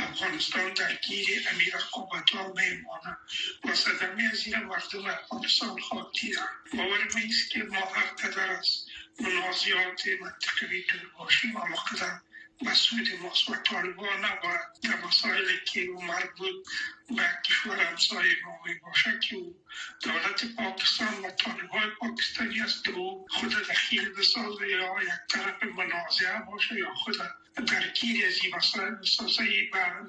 افغانستان 0.00 0.74
درگیر 0.74 1.48
امیر 1.52 1.76
قوت 1.92 2.34
میمانه 2.34 3.16
و 3.64 3.74
صدمه 3.74 4.28
از 4.32 4.46
این 4.46 4.58
مردم 4.58 5.06
افغانستان 5.06 5.80
خواهد 5.80 6.12
دیدن. 6.20 6.48
باور 6.74 7.08
میست 7.14 7.50
که 7.50 7.62
ما 7.62 7.80
هر 7.80 8.06
قدر 8.06 8.50
از 8.50 8.86
منازیات 9.20 10.02
منطقوی 10.20 10.82
دور 10.82 11.10
باشیم 11.18 11.56
اما 11.56 11.76
قدر 11.76 12.20
مسئول 12.62 13.18
ماست 13.22 13.50
و 13.50 13.54
طالبان 13.54 14.24
نباید 14.24 14.60
در 14.82 14.96
مسائلی 15.06 15.58
که 15.66 15.80
او 15.80 16.04
مربوط 16.04 16.68
به 17.08 17.22
کشور 17.46 17.80
همسایه 17.80 18.36
ما 18.44 18.58
باشه 18.82 19.18
که 19.18 19.36
او 19.36 19.64
دولت 20.02 20.44
پاکستان 20.56 21.14
و 21.24 21.30
طالبان 21.30 21.90
پاکستانی 22.00 22.60
است 22.60 22.88
او 22.88 23.26
خود 23.30 23.50
دخیل 23.50 24.08
بسازه 24.08 24.68
یا 24.68 25.02
یک 25.02 25.08
طرف 25.28 25.62
منازعه 25.62 26.40
باشه 26.50 26.74
یا 26.78 26.94
خود 26.94 27.16
درگیر 27.56 28.26
از 28.26 28.38
این 28.44 28.54
مسائل 28.54 28.94
بسازه 28.94 29.42
و 29.72 30.04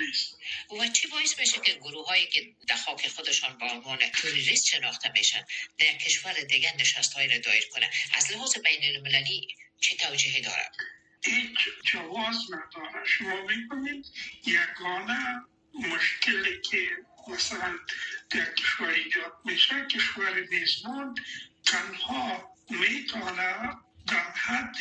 نیست 0.00 0.38
و 0.80 0.88
چی 0.88 1.08
باعث 1.08 1.38
میشه 1.38 1.60
که 1.60 1.72
گروه 1.72 2.06
هایی 2.06 2.26
که 2.26 2.54
در 2.68 2.76
خاک 2.76 3.08
خودشان 3.08 3.58
با 3.58 3.66
عنوان 3.66 3.98
توریست 4.10 4.66
شناخته 4.66 5.12
میشن 5.12 5.44
در 5.78 5.92
کشور 5.92 6.32
دیگر 6.32 6.72
نشست 6.80 7.12
های 7.12 7.28
را 7.28 7.38
دایر 7.38 7.64
کنه 7.72 7.90
از 8.14 8.32
لحاظ 8.32 8.58
بین 8.58 8.96
المللی 8.96 9.48
چه 9.80 9.96
توجیهی 9.96 10.40
دارد؟ 10.40 10.76
هیچ 11.24 11.58
جواز 11.84 12.36
نداره 12.50 13.06
شما 13.06 13.42
می‌کنید 13.42 14.06
یگانه 14.46 15.44
مشکلی 15.74 16.60
که 16.70 16.88
مثلا 17.28 17.78
در 18.30 18.54
کشور 18.54 18.88
ایجاد 18.88 19.32
میشه 19.44 19.86
کشور 19.86 20.46
میزبان 20.50 21.14
تنها 21.66 22.56
می‌تونه 22.70 23.76
در 24.06 24.30
حد 24.30 24.76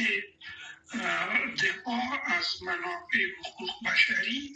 دفاع 1.64 2.22
از 2.26 2.64
منافع 2.64 3.18
حقوق 3.40 3.70
بشری 3.86 4.54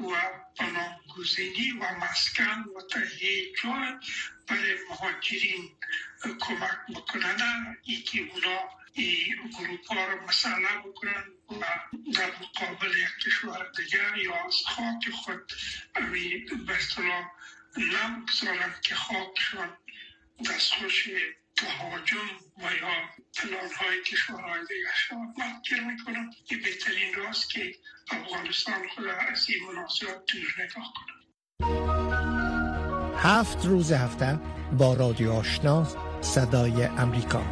و 0.00 0.12
پناهگزینی 0.56 1.72
و 1.72 1.94
مسکن 1.94 2.64
و 2.76 2.80
تهیه 2.90 3.52
جای 3.62 3.98
برای 4.46 4.74
مهاجرین 4.90 5.76
کمک 6.40 6.78
بکنن 6.94 7.76
ای 7.82 8.02
که 8.02 8.18
اونا 8.18 8.58
این 8.92 9.50
گروپ 9.58 9.92
ها 9.92 10.06
رو 10.06 10.26
مسئله 10.26 10.78
بکنن 10.84 11.24
و 11.50 11.64
در 12.14 12.30
مقابل 12.40 12.96
یک 12.96 13.24
کشور 13.26 13.70
دیگر 13.76 14.16
یا 14.16 14.34
از 14.46 14.54
خاک 14.66 15.10
خود 15.14 15.52
امی 15.94 16.38
به 16.66 16.76
اصطلاح 16.76 17.24
نمگذارن 17.76 18.74
که 18.82 18.94
خاکشان 18.94 19.76
دستخوش 20.50 21.08
تهاجم 21.56 22.28
و 22.58 22.62
یا 22.62 22.92
پلان 23.36 23.70
های 23.80 24.02
کشورهای 24.02 24.60
دیگر 24.60 24.94
شد 24.94 25.14
من 25.14 25.62
فکر 25.64 25.80
می‌کنم 25.80 26.30
که 26.48 26.56
بهترین 26.56 27.14
راست 27.14 27.50
که 27.50 27.74
افغانستان 28.10 28.88
خود 28.94 29.04
از 29.06 29.46
این 29.48 29.58
مناسبات 29.68 30.24
دور 30.32 30.64
نگاه 30.64 30.92
کنه 30.96 31.22
هفت 33.16 33.66
روز 33.66 33.92
هفته 33.92 34.38
با 34.78 34.94
رادیو 34.94 35.32
آشنا 35.32 35.86
صدای 36.20 36.84
امریکا 36.84 37.42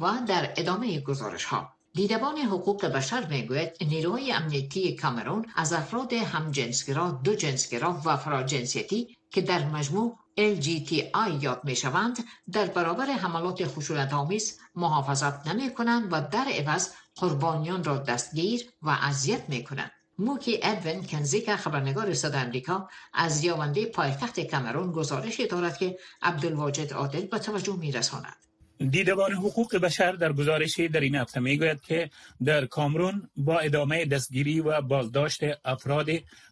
و 0.00 0.12
در 0.28 0.52
ادامه 0.56 1.00
گزارش 1.00 1.44
ها 1.44 1.74
دیدبان 1.94 2.38
حقوق 2.38 2.86
بشر 2.86 3.26
می‌گوید 3.26 3.70
نیروهای 3.80 4.32
امنیتی 4.32 4.96
کامرون 4.96 5.46
از 5.56 5.72
افراد 5.72 6.12
همجنسگرا، 6.12 7.20
دو 7.24 7.34
جنسگرا 7.34 8.02
و 8.04 8.16
فراجنسیتی 8.16 9.17
که 9.30 9.40
در 9.40 9.64
مجموع 9.64 10.18
LGTI 10.38 11.42
یاد 11.42 11.60
می 11.64 11.76
شوند 11.76 12.24
در 12.52 12.66
برابر 12.66 13.06
حملات 13.06 13.66
خشونت 13.66 14.14
آمیز 14.14 14.58
محافظت 14.74 15.46
نمی 15.46 15.74
کنند 15.74 16.08
و 16.12 16.20
در 16.20 16.46
عوض 16.58 16.88
قربانیان 17.16 17.84
را 17.84 17.98
دستگیر 17.98 18.70
و 18.82 18.90
اذیت 18.90 19.48
می 19.48 19.64
کنند. 19.64 19.90
موکی 20.18 20.60
ادوین 20.62 21.06
کنزیک 21.06 21.54
خبرنگار 21.54 22.14
صدا 22.14 22.38
امریکا 22.38 22.88
از 23.14 23.44
یاونده 23.44 23.86
پایتخت 23.86 24.40
کامرون 24.40 24.92
گزارشی 24.92 25.46
دارد 25.46 25.76
که 25.76 25.98
عبدالواجد 26.22 26.92
عادل 26.92 27.26
به 27.26 27.38
توجه 27.38 27.76
می 27.76 27.92
رساند. 27.92 28.36
دیدبان 28.78 29.32
حقوق 29.32 29.76
بشر 29.76 30.12
در 30.12 30.32
گزارشی 30.32 30.88
در 30.88 31.00
این 31.00 31.14
هفته 31.14 31.40
می‌گوید 31.40 31.80
که 31.80 32.10
در 32.44 32.66
کامرون 32.66 33.30
با 33.36 33.58
ادامه 33.58 34.04
دستگیری 34.04 34.60
و 34.60 34.80
بازداشت 34.80 35.40
افراد 35.64 36.08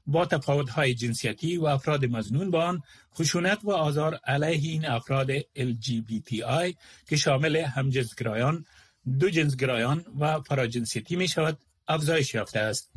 با 0.07 0.27
تفاوت‌های 0.27 0.95
جنسیتی 0.95 1.57
و 1.57 1.67
افراد 1.67 2.05
مزنون 2.05 2.51
با 2.51 2.65
آن 2.65 2.83
خشونت 3.15 3.59
و 3.65 3.71
آزار 3.71 4.15
علیه 4.15 4.71
این 4.71 4.87
افراد 4.87 5.39
LGBTI 5.39 6.75
که 7.09 7.17
شامل 7.17 7.57
همجنسگرایان، 7.57 8.65
دو 9.19 9.31
جنسگرایان 9.31 10.05
و 10.21 10.41
فراجنسیتی 10.41 11.17
می 11.17 11.29
شود 11.29 11.59
افزایش 11.89 12.35
یافته 12.35 12.61
است. 12.61 12.91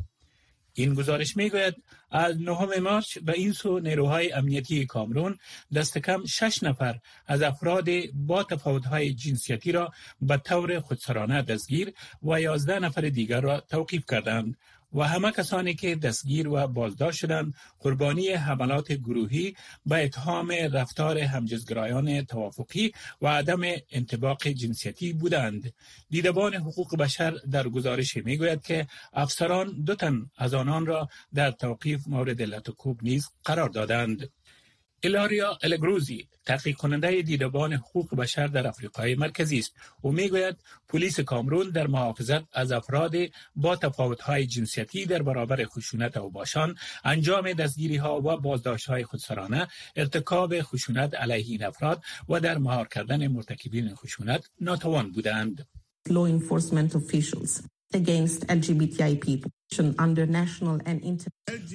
این 0.74 0.94
گزارش 0.94 1.36
می‌گوید 1.36 1.74
از 2.10 2.40
نهم 2.40 2.82
مارچ 2.82 3.18
به 3.18 3.32
این 3.32 3.52
سو 3.52 3.78
نیروهای 3.78 4.32
امنیتی 4.32 4.86
کامرون 4.86 5.38
دست 5.74 5.98
کم 5.98 6.24
شش 6.24 6.62
نفر 6.62 6.98
از 7.26 7.42
افراد 7.42 7.86
با 8.14 8.42
تفاوت‌های 8.42 9.14
جنسیتی 9.14 9.72
را 9.72 9.92
به 10.22 10.36
طور 10.36 10.80
خودسرانه 10.80 11.42
دستگیر 11.42 11.92
و 12.22 12.40
یازده 12.40 12.78
نفر 12.78 13.00
دیگر 13.00 13.40
را 13.40 13.60
توقیف 13.60 14.04
کردند. 14.10 14.56
و 14.94 15.02
همه 15.02 15.32
کسانی 15.32 15.74
که 15.74 15.96
دستگیر 15.96 16.48
و 16.48 16.66
بازداشت 16.66 17.18
شدند 17.18 17.54
قربانی 17.80 18.28
حملات 18.28 18.92
گروهی 18.92 19.56
به 19.86 20.04
اتهام 20.04 20.52
رفتار 20.72 21.18
همجنسگرایان 21.18 22.24
توافقی 22.24 22.92
و 23.22 23.28
عدم 23.28 23.60
انطباق 23.90 24.48
جنسیتی 24.48 25.12
بودند. 25.12 25.72
دیدبان 26.10 26.54
حقوق 26.54 26.96
بشر 26.96 27.30
در 27.50 27.68
گزارش 27.68 28.16
می‌گوید 28.16 28.62
که 28.62 28.86
افسران 29.12 29.82
دو 29.84 29.94
تن 29.94 30.30
از 30.36 30.54
آنان 30.54 30.86
را 30.86 31.08
در 31.34 31.50
توقیف 31.50 32.00
مورد 32.06 32.42
لطوکوب 32.42 33.02
نیز 33.02 33.28
قرار 33.44 33.68
دادند. 33.68 34.30
ایلاریا 35.02 35.58
الگروزی 35.62 36.28
تحقیق 36.46 36.76
کننده 36.76 37.22
دیدبان 37.22 37.72
حقوق 37.72 38.14
بشر 38.14 38.46
در 38.46 38.66
آفریقای 38.66 39.14
مرکزی 39.14 39.58
است. 39.58 39.72
او 40.00 40.12
می‌گوید 40.12 40.56
پلیس 40.88 41.20
کامرون 41.20 41.70
در 41.70 41.86
محافظت 41.86 42.42
از 42.52 42.72
افراد 42.72 43.14
با 43.56 43.76
تفاوت‌های 43.76 44.46
جنسیتی 44.46 45.06
در 45.06 45.22
برابر 45.22 45.64
خشونت 45.64 46.16
او 46.16 46.30
باشان 46.30 46.74
انجام 47.04 47.52
دستگیری 47.52 47.96
ها 47.96 48.20
و 48.20 48.36
بازداشت 48.36 48.86
های 48.86 49.04
خودسرانه 49.04 49.68
ارتکاب 49.96 50.62
خشونت 50.62 51.14
علیه 51.14 51.44
این 51.44 51.64
افراد 51.64 52.02
و 52.28 52.40
در 52.40 52.58
مهار 52.58 52.88
کردن 52.88 53.28
مرتکبین 53.28 53.94
خشونت 53.94 54.50
ناتوان 54.60 55.12
بودند. 55.12 55.66
Law 56.08 56.26
enforcement 56.36 56.94
officials 56.94 57.62
against 57.94 58.40
LGBTI 58.58 59.14
people. 59.26 59.59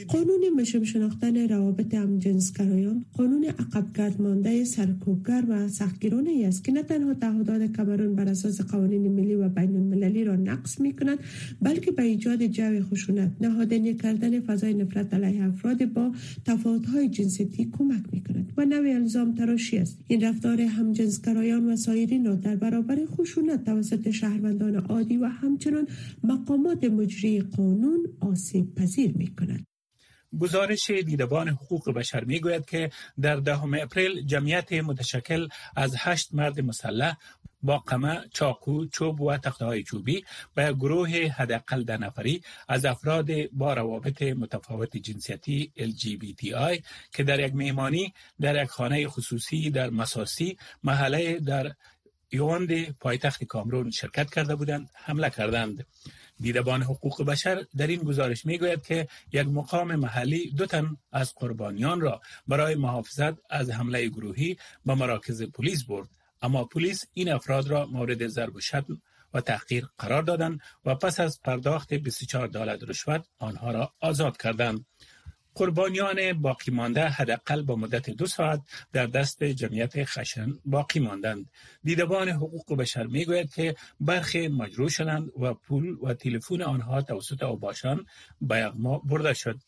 قانون 0.08 0.50
مشم 0.56 0.84
شناختن 0.84 1.50
روابط 1.50 1.94
همجنسگرایان 1.94 3.06
قانون 3.14 3.46
عقب 3.46 3.94
گرد 3.94 4.22
مانده 4.22 4.64
سرکوبگر 4.66 5.44
و 5.48 5.68
سختگیرانه 5.68 6.46
است 6.48 6.64
که 6.64 6.72
نه 6.72 6.84
تنها 6.84 7.14
تعهدات 7.14 7.72
کمرون 7.72 8.16
بر 8.16 8.28
اساس 8.28 8.62
قوانین 8.62 9.12
ملی 9.12 9.36
و 9.36 9.50
بین 9.50 9.76
المللی 9.76 10.24
را 10.24 10.36
نقص 10.36 10.80
می 10.80 10.96
کند 10.96 11.20
بلکه 11.62 11.92
به 11.92 12.04
ایجاد 12.04 12.46
جو 12.48 12.82
خشونت 12.82 13.32
نهادینه 13.42 13.94
کردن 13.94 14.40
فضای 14.40 14.74
نفرت 14.74 15.14
علیه 15.14 15.44
افراد 15.44 15.86
با 15.86 16.12
تفاوت‌های 16.46 17.10
جنسیتی 17.10 17.70
کمک 17.78 18.04
می 18.12 18.24
کند 18.24 18.54
و 18.58 18.66
نوع 18.66 18.96
الزام 18.96 19.36
تراشی 19.36 19.78
است. 19.78 20.00
این 20.08 20.22
رفتار 20.22 20.62
همجنسگرایان 20.62 21.72
و 21.72 21.76
سایرین 21.76 22.26
را 22.26 22.36
در 22.36 22.56
برابر 22.56 23.06
خشونت 23.06 23.64
توسط 23.64 24.10
شهروندان 24.10 24.76
عادی 24.76 25.18
و 25.18 25.26
همچنان 25.26 25.88
مقامات 26.24 26.84
مجری 26.84 27.42
قانون 27.42 27.85
قانون 27.86 28.18
آسیب 28.22 28.76
پذیر 28.76 29.12
می 29.16 29.36
کند. 29.36 29.68
گزارش 30.40 30.90
دیدبان 30.90 31.48
حقوق 31.50 31.92
بشر 31.92 32.24
می 32.24 32.40
گوید 32.40 32.66
که 32.66 32.90
در 33.22 33.36
دهم 33.36 33.74
اپریل 33.74 34.26
جمعیت 34.26 34.74
متشکل 34.74 35.48
از 35.76 35.96
هشت 35.98 36.34
مرد 36.34 36.60
مسلح 36.60 37.18
با 37.64 37.78
قمه، 37.78 38.22
چاقو، 38.34 38.86
چوب 38.86 39.22
و 39.22 39.38
تخته 39.38 39.66
های 39.66 39.84
چوبی 39.84 40.24
به 40.56 40.74
گروه 40.74 41.10
حداقل 41.10 41.84
ده 41.84 41.98
نفری 41.98 42.42
از 42.68 42.86
افراد 42.86 43.30
با 43.52 43.74
روابط 43.74 44.22
متفاوت 44.22 44.98
جنسیتی 44.98 45.72
LGBTI 45.78 46.84
که 47.12 47.24
در 47.24 47.40
یک 47.40 47.56
میمانی 47.56 48.14
در 48.42 48.64
یک 48.64 48.70
خانه 48.70 49.08
خصوصی 49.08 49.70
در 49.70 49.90
مساسی 49.90 50.58
محله 50.84 51.40
در 51.40 51.72
یوند 52.32 52.90
پایتخت 53.00 53.44
کامرون 53.44 53.92
شرکت 53.92 54.34
کرده 54.34 54.56
بودند 54.56 54.90
حمله 54.94 55.30
کردند 55.30 55.86
دیدبان 56.40 56.84
حقوق 56.84 57.24
بشر 57.24 57.66
در 57.78 57.88
این 57.88 58.00
گزارش 58.00 58.46
می‌گوید 58.46 58.84
که 58.84 59.08
یک 59.32 59.48
مقام 59.48 59.96
محلی 59.96 60.52
دو 60.52 60.66
تن 60.66 60.98
از 61.12 61.36
قربانیان 61.36 62.02
را 62.02 62.22
برای 62.48 62.76
محافظت 62.76 63.34
از 63.50 63.70
حمله 63.70 64.08
گروهی 64.08 64.58
به 64.86 64.96
مراکز 64.96 65.44
پلیس 65.44 65.84
برد. 65.84 66.10
اما 66.42 66.64
پلیس 66.64 67.06
این 67.14 67.32
افراد 67.32 67.68
را 67.68 67.86
مورد 67.86 68.28
ضرب 68.28 68.56
و 68.56 68.62
شتم 68.62 69.02
و 69.34 69.42
تحقیر 69.42 69.88
قرار 69.98 70.24
دادند 70.24 70.60
و 70.86 70.96
پس 70.96 71.20
از 71.20 71.42
پرداخت 71.42 71.94
24 71.94 72.48
دلار 72.48 72.78
رشوت 72.78 73.26
آنها 73.40 73.72
را 73.72 73.94
آزاد 74.00 74.38
کردند. 74.38 74.86
قربانیان 75.56 76.34
باقی 76.34 76.72
مانده 76.72 77.08
حداقل 77.08 77.62
با 77.62 77.76
مدت 77.76 78.10
دو 78.10 78.26
ساعت 78.26 78.62
در 78.94 79.06
دست 79.06 79.44
جمعیت 79.44 80.04
خشن 80.04 80.54
باقی 80.66 81.00
ماندند. 81.00 81.50
دیدبان 81.84 82.30
حقوق 82.30 82.76
بشر 82.78 83.04
می‌گوید 83.04 83.54
که 83.54 83.76
برخی 84.00 84.48
مجروح 84.48 84.90
شدند 84.90 85.32
و 85.40 85.54
پول 85.54 85.98
و 86.02 86.14
تلفن 86.14 86.62
آنها 86.62 87.02
توسط 87.02 87.44
اوباشان 87.44 88.06
به 88.42 88.58
یغما 88.58 89.00
برده 89.00 89.34
شد. 89.34 89.60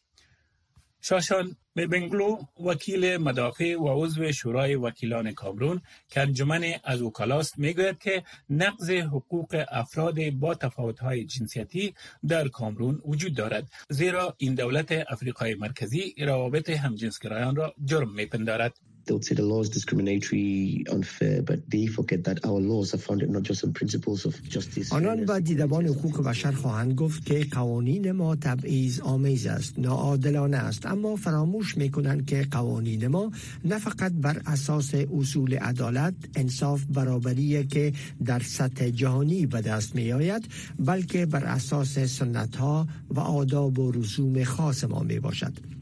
شاشان 1.02 1.56
بنگلو 1.86 2.38
وکیل 2.66 3.18
مدافع 3.18 3.76
و 3.76 4.04
عضو 4.04 4.32
شورای 4.32 4.76
وکیلان 4.76 5.32
کامرون 5.32 5.82
که 6.10 6.22
انجمن 6.22 6.64
از 6.84 7.02
وکالاست 7.02 7.60
می‌گوید 7.60 8.00
که 8.00 8.24
نقض 8.50 8.90
حقوق 8.90 9.66
افراد 9.72 10.30
با 10.30 10.56
تفاوت‌های 10.56 11.26
جنسیتی 11.26 11.94
در 12.28 12.48
کامرون 12.48 13.02
وجود 13.06 13.36
دارد 13.36 13.70
زیرا 13.90 14.36
این 14.38 14.56
دولت 14.56 14.92
افریقای 15.12 15.56
مرکزی 15.56 16.16
روابط 16.18 16.70
همجنسگرایان 16.70 17.56
را 17.56 17.74
جرم 17.86 18.14
میپندارد. 18.14 18.80
They 19.08 19.14
would 19.14 19.26
say 19.26 19.36
the 19.36 19.44
law 19.44 19.62
is 19.62 19.70
discriminatory, 19.70 20.84
unfair, 20.92 21.42
but 21.42 21.60
they 21.74 21.88
forget 21.88 22.24
that 22.28 22.38
our 22.46 22.60
laws 22.60 22.94
are 22.94 22.98
founded 22.98 23.30
not 23.30 23.44
just 23.44 23.64
on 23.64 23.72
principles 23.74 24.26
of 24.26 24.34
justice. 24.50 24.92
آنان 24.92 25.26
با 25.26 25.40
دیدبان 25.40 25.86
حقوق 25.86 26.24
بشر 26.24 26.52
خواهند 26.52 26.94
گفت 26.94 27.26
که 27.26 27.48
قوانین 27.52 28.12
ما 28.12 28.36
تبعیض 28.36 29.00
آمیز 29.00 29.48
است، 29.48 29.80
ناعادلانه 29.80 30.58
است، 30.58 30.86
اما 30.86 31.16
فراموش 31.16 31.78
می‌کنند 31.78 32.26
که 32.26 32.48
قوانین 32.52 33.08
ما 33.08 33.32
نه 33.66 33.78
فقط 33.80 34.12
بر 34.12 34.42
اساس 34.46 34.94
اصول 34.96 35.54
عدالت، 35.54 36.14
انصاف، 36.36 36.84
برابری 36.86 37.68
که 37.68 37.94
در 38.26 38.40
سطح 38.40 38.90
جهانی 38.90 39.46
به 39.46 39.62
دست 39.62 39.96
می 39.96 40.12
آید، 40.12 40.48
بلکه 40.80 41.26
بر 41.26 41.44
اساس 41.44 42.00
سنت 42.00 42.56
ها 42.56 42.88
و 43.10 43.20
آداب 43.20 43.80
و 43.80 43.92
رسوم 43.92 44.44
خاص 44.44 44.84
ما 44.84 45.00
می 45.00 45.20
باشد. 45.20 45.77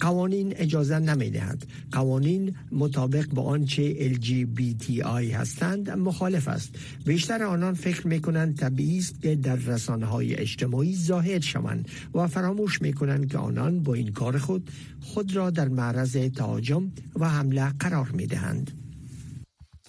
قوانین 0.00 0.54
اجازه 0.56 0.98
نمی 0.98 1.30
دهد 1.30 1.66
قوانین 1.92 2.54
مطابق 2.72 3.26
با 3.26 3.42
آنچه 3.42 4.14
LGBTI 4.14 5.32
هستند 5.34 5.90
مخالف 5.90 6.48
است. 6.48 6.74
بیشتر 7.06 7.42
آنان 7.42 7.74
فکر 7.74 8.06
می 8.06 8.20
کنند 8.20 8.58
طبیعی 8.58 8.98
است 8.98 9.22
که 9.22 9.36
در 9.36 9.56
رسانه 9.56 10.06
های 10.06 10.34
اجتماعی 10.34 10.96
ظاهر 10.96 11.40
شوند 11.40 11.88
و 12.14 12.26
فراموش 12.26 12.82
می 12.82 12.92
کنند 12.92 13.30
که 13.30 13.38
آنان 13.38 13.82
با 13.82 13.94
این 13.94 14.12
کار 14.12 14.38
خود 14.38 14.70
خود 15.00 15.36
را 15.36 15.50
در 15.50 15.68
معرض 15.68 16.16
تهاجم 16.16 16.92
و 17.16 17.28
حمله 17.28 17.72
قرار 17.78 18.08
می 18.08 18.26
دهند 18.26 18.79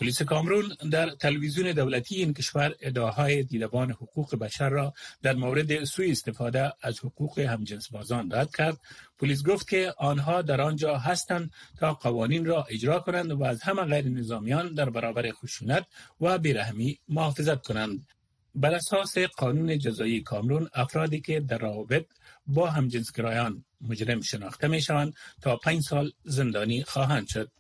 پلیس 0.01 0.21
کامرون 0.21 0.75
در 0.91 1.09
تلویزیون 1.09 1.71
دولتی 1.71 2.15
این 2.15 2.33
کشور 2.33 2.75
ادعاهای 2.81 3.43
دیدبان 3.43 3.91
حقوق 3.91 4.35
بشر 4.35 4.69
را 4.69 4.93
در 5.21 5.33
مورد 5.33 5.83
سوی 5.83 6.11
استفاده 6.11 6.73
از 6.81 6.99
حقوق 6.99 7.39
همجنس 7.39 7.89
بازان 7.89 8.31
رد 8.31 8.55
کرد. 8.55 8.77
پلیس 9.19 9.43
گفت 9.43 9.69
که 9.69 9.93
آنها 9.97 10.41
در 10.41 10.61
آنجا 10.61 10.97
هستند 10.97 11.51
تا 11.79 11.93
قوانین 11.93 12.45
را 12.45 12.63
اجرا 12.63 12.99
کنند 12.99 13.31
و 13.31 13.43
از 13.43 13.61
همه 13.61 13.81
غیر 13.81 14.09
نظامیان 14.09 14.73
در 14.73 14.89
برابر 14.89 15.31
خشونت 15.31 15.85
و 16.21 16.37
بیرحمی 16.37 16.99
محافظت 17.09 17.61
کنند. 17.61 18.07
بر 18.55 18.73
اساس 18.73 19.17
قانون 19.17 19.79
جزایی 19.79 20.21
کامرون 20.21 20.69
افرادی 20.73 21.21
که 21.21 21.39
در 21.39 21.57
روابط 21.57 22.05
با 22.47 22.69
همجنسگرایان 22.69 23.65
مجرم 23.81 24.21
شناخته 24.21 24.67
می 24.67 24.81
شوند 24.81 25.13
تا 25.41 25.57
پنج 25.57 25.81
سال 25.81 26.11
زندانی 26.23 26.83
خواهند 26.83 27.27
شد. 27.27 27.51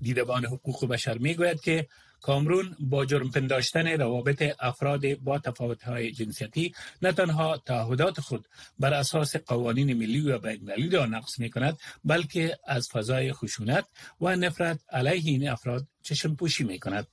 دیدبان 0.00 0.44
حقوق 0.44 0.86
بشر 0.86 1.18
می‌گوید 1.18 1.60
که 1.60 1.86
کامرون 2.20 2.76
با 2.80 3.04
جرم 3.04 3.30
پنداشتن 3.30 3.86
روابط 3.86 4.54
افراد 4.60 5.14
با 5.14 5.38
تفاوت‌های 5.38 6.12
جنسیتی 6.12 6.74
نه 7.02 7.12
تنها 7.12 7.56
تعهدات 7.56 8.20
خود 8.20 8.48
بر 8.78 8.94
اساس 8.94 9.36
قوانین 9.36 9.92
ملی 9.98 10.20
و 10.20 10.38
بین‌المللی 10.38 10.90
را 10.90 11.06
نقض 11.06 11.40
می 11.40 11.50
کند 11.50 11.78
بلکه 12.04 12.58
از 12.66 12.88
فضای 12.88 13.32
خشونت 13.32 13.84
و 14.20 14.36
نفرت 14.36 14.80
علیه 14.90 15.30
این 15.30 15.48
افراد 15.48 15.86
چشم 16.02 16.34
پوشی 16.34 16.64
می 16.64 16.78
کند. 16.78 17.06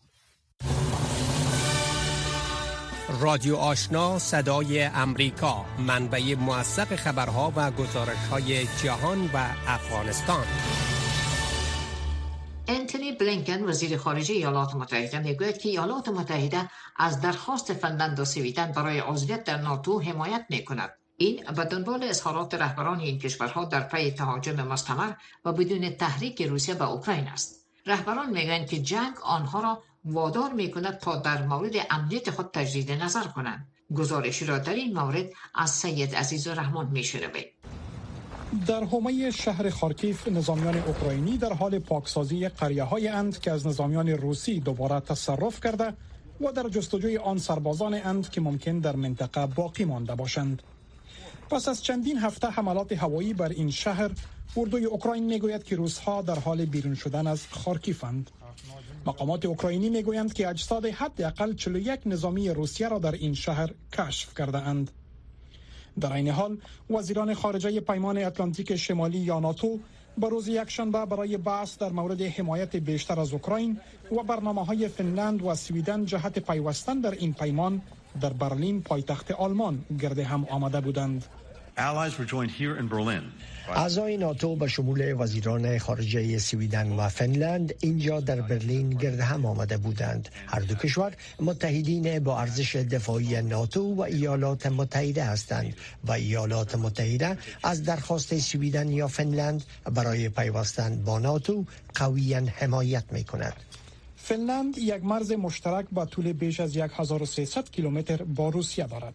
رادیو 3.21 3.55
آشنا 3.55 4.19
صدای 4.19 4.83
امریکا 4.83 5.65
منبع 5.79 6.35
موثق 6.35 6.95
خبرها 6.95 7.53
و 7.55 7.71
گزارش 7.71 8.17
های 8.17 8.67
جهان 8.83 9.29
و 9.33 9.37
افغانستان 9.67 10.45
انتونی 12.67 13.11
بلینکن 13.11 13.63
وزیر 13.63 13.97
خارجه 13.97 14.33
ایالات 14.33 14.75
متحده 14.75 15.19
می‌گوید 15.19 15.57
که 15.57 15.69
ایالات 15.69 16.09
متحده 16.09 16.69
از 16.97 17.21
درخواست 17.21 17.73
فنلند 17.73 18.19
و 18.19 18.25
سویدن 18.25 18.71
برای 18.71 18.99
عضویت 18.99 19.43
در 19.43 19.57
ناتو 19.57 19.99
حمایت 19.99 20.45
می 20.49 20.65
کند. 20.65 20.89
این 21.17 21.43
به 21.55 21.65
دنبال 21.65 22.03
اظهارات 22.03 22.53
رهبران 22.53 22.99
این 22.99 23.19
کشورها 23.19 23.65
در 23.65 23.81
پی 23.81 24.11
تهاجم 24.11 24.67
مستمر 24.67 25.13
و 25.45 25.51
بدون 25.51 25.89
تحریک 25.89 26.41
روسیه 26.41 26.75
به 26.75 26.89
اوکراین 26.89 27.27
است. 27.27 27.65
رهبران 27.85 28.29
می‌گویند 28.29 28.67
که 28.67 28.79
جنگ 28.81 29.13
آنها 29.23 29.59
را 29.59 29.83
وادار 30.05 30.53
می 30.53 30.71
کند 30.71 30.97
تا 30.97 31.15
در 31.15 31.45
مورد 31.45 31.73
امنیت 31.89 32.31
خود 32.31 32.51
تجدید 32.51 32.91
نظر 32.91 33.23
کنند. 33.23 33.67
گزارشی 33.95 34.45
را 34.45 34.57
در 34.57 34.73
این 34.73 34.99
مورد 34.99 35.29
از 35.55 35.71
سید 35.71 36.15
عزیز 36.15 36.47
رحمان 36.47 36.87
می 36.87 37.03
در 38.55 38.83
حومه 38.83 39.31
شهر 39.31 39.69
خارکیف 39.69 40.27
نظامیان 40.27 40.75
اوکراینی 40.77 41.37
در 41.37 41.53
حال 41.53 41.79
پاکسازی 41.79 42.49
قریه 42.49 42.83
های 42.83 43.07
اند 43.07 43.39
که 43.39 43.51
از 43.51 43.67
نظامیان 43.67 44.09
روسی 44.09 44.59
دوباره 44.59 44.99
تصرف 44.99 45.59
کرده 45.63 45.93
و 46.41 46.51
در 46.51 46.69
جستجوی 46.69 47.17
آن 47.17 47.37
سربازان 47.37 47.93
اند 47.93 48.29
که 48.29 48.41
ممکن 48.41 48.79
در 48.79 48.95
منطقه 48.95 49.45
باقی 49.45 49.85
مانده 49.85 50.15
باشند 50.15 50.63
پس 51.49 51.67
از 51.67 51.83
چندین 51.83 52.17
هفته 52.17 52.47
حملات 52.47 52.91
هوایی 52.91 53.33
بر 53.33 53.49
این 53.49 53.71
شهر 53.71 54.11
اردوی 54.57 54.85
اوکراین 54.85 55.23
می‌گوید 55.23 55.63
که 55.63 55.75
روسها 55.75 56.21
در 56.21 56.39
حال 56.39 56.65
بیرون 56.65 56.95
شدن 56.95 57.27
از 57.27 57.47
خارکیفند 57.47 58.31
مقامات 59.05 59.45
اوکراینی 59.45 59.89
می‌گویند 59.89 60.33
که 60.33 60.49
اجساد 60.49 60.85
حداقل 60.85 61.53
41 61.53 61.99
نظامی 62.05 62.49
روسیه 62.49 62.89
را 62.89 62.99
در 62.99 63.11
این 63.11 63.33
شهر 63.33 63.69
کشف 63.93 64.33
کرده 64.37 64.57
اند. 64.57 64.91
در 65.99 66.13
این 66.13 66.29
حال 66.29 66.57
وزیران 66.89 67.33
خارجه 67.33 67.79
پیمان 67.79 68.17
اتلانتیک 68.17 68.75
شمالی 68.75 69.17
یا 69.17 69.39
ناتو 69.39 69.79
به 70.17 70.29
روز 70.29 70.47
یکشنبه 70.47 71.05
برای 71.05 71.37
بحث 71.37 71.77
در 71.77 71.89
مورد 71.89 72.21
حمایت 72.21 72.75
بیشتر 72.75 73.19
از 73.19 73.33
اوکراین 73.33 73.79
و 74.11 74.23
برنامه 74.23 74.65
های 74.65 74.87
فنلند 74.87 75.43
و 75.43 75.55
سویدن 75.55 76.05
جهت 76.05 76.39
پیوستن 76.39 76.99
در 76.99 77.11
این 77.11 77.33
پیمان 77.33 77.81
در 78.21 78.33
برلین 78.33 78.81
پایتخت 78.81 79.31
آلمان 79.31 79.85
گرده 79.99 80.23
هم 80.23 80.45
آمده 80.49 80.81
بودند. 80.81 81.25
اعضای 83.67 84.17
ناتو 84.17 84.55
به 84.55 84.67
شمول 84.67 85.15
وزیران 85.19 85.77
خارجه 85.77 86.37
سویدن 86.39 86.91
و 86.91 87.09
فنلند 87.09 87.73
اینجا 87.79 88.19
در 88.19 88.41
برلین 88.41 88.89
گرد 88.89 89.19
هم 89.19 89.45
آمده 89.45 89.77
بودند. 89.77 90.29
هر 90.47 90.59
دو 90.59 90.75
کشور 90.75 91.13
متحدین 91.39 92.19
با 92.19 92.39
ارزش 92.39 92.75
دفاعی 92.75 93.41
ناتو 93.41 93.95
و 93.95 94.01
ایالات 94.01 94.65
متحده 94.65 95.23
هستند 95.23 95.73
و 96.03 96.11
ایالات 96.11 96.75
متحده 96.75 97.37
از 97.63 97.83
درخواست 97.83 98.37
سویدن 98.37 98.89
یا 98.89 99.07
فنلند 99.07 99.63
برای 99.93 100.29
پیوستن 100.29 101.03
با 101.03 101.19
ناتو 101.19 101.65
قویا 101.95 102.45
حمایت 102.45 103.03
می 103.11 103.23
کند 103.23 103.53
فنلند 104.17 104.77
یک 104.77 105.03
مرز 105.03 105.31
مشترک 105.31 105.85
با 105.91 106.05
طول 106.05 106.33
بیش 106.33 106.59
از 106.59 106.77
1300 106.77 107.69
کیلومتر 107.69 108.23
با 108.23 108.49
روسیه 108.49 108.87
دارد. 108.87 109.13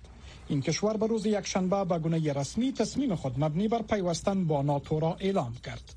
این 0.51 0.61
کشور 0.63 0.97
به 0.97 1.07
روز 1.07 1.27
یکشنبه 1.27 1.85
به 1.85 1.99
گونه 1.99 2.33
رسمی 2.33 2.73
تصمیم 2.73 3.15
خود 3.15 3.45
مبنی 3.45 3.69
بر 3.69 3.83
پیوستن 3.83 4.45
با 4.47 4.63
ناتو 4.63 5.01
را 5.01 5.17
اعلام 5.21 5.55
کرد. 5.65 5.95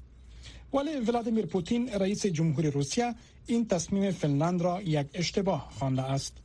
ولی 0.74 0.96
ولادیمیر 0.96 1.46
پوتین 1.46 1.90
رئیس 1.90 2.26
جمهوری 2.26 2.72
روسیه 2.72 3.16
این 3.48 3.68
تصمیم 3.68 4.12
فنلند 4.12 4.62
را 4.62 4.82
یک 4.82 5.08
اشتباه 5.14 5.70
خوانده 5.80 6.02
است. 6.02 6.43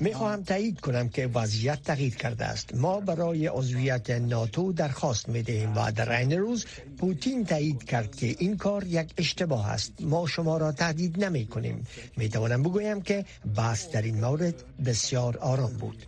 می 0.00 0.14
خواهم 0.14 0.42
تایید 0.42 0.80
کنم 0.80 1.08
که 1.08 1.26
وضعیت 1.26 1.82
تغییر 1.82 2.16
کرده 2.16 2.44
است. 2.44 2.74
ما 2.74 3.00
برای 3.00 3.46
عضویت 3.46 4.10
ناتو 4.10 4.72
درخواست 4.72 5.28
می 5.28 5.42
دهیم 5.42 5.72
و 5.76 5.92
در 5.92 6.18
این 6.18 6.32
روز 6.32 6.66
پوتین 6.98 7.44
تایید 7.44 7.84
کرد 7.84 8.16
که 8.16 8.36
این 8.38 8.56
کار 8.56 8.86
یک 8.86 9.12
اشتباه 9.18 9.70
است. 9.70 9.92
ما 10.00 10.26
شما 10.26 10.56
را 10.56 10.72
تهدید 10.72 11.24
نمی 11.24 11.46
کنیم. 11.46 11.86
می 12.16 12.28
توانم 12.28 12.62
بگویم 12.62 13.02
که 13.02 13.24
بحث 13.56 13.88
در 13.88 14.02
این 14.02 14.20
مورد 14.20 14.54
بسیار 14.84 15.36
آرام 15.38 15.72
بود. 15.72 16.06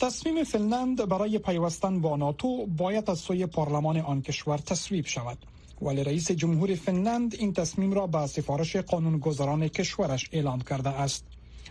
تصمیم 0.00 0.44
فنلند 0.44 1.08
برای 1.08 1.38
پیوستن 1.38 2.00
با 2.00 2.16
ناتو 2.16 2.66
باید 2.66 3.10
از 3.10 3.18
سوی 3.18 3.46
پارلمان 3.46 3.96
آن 3.96 4.22
کشور 4.22 4.58
تصویب 4.58 5.06
شود. 5.06 5.38
ولی 5.82 6.04
رئیس 6.04 6.30
جمهور 6.30 6.74
فنلند 6.74 7.34
این 7.38 7.52
تصمیم 7.52 7.92
را 7.92 8.06
به 8.06 8.26
سفارش 8.26 8.76
قانونگذاران 8.76 9.68
کشورش 9.68 10.28
اعلام 10.32 10.60
کرده 10.60 10.90
است. 10.90 11.24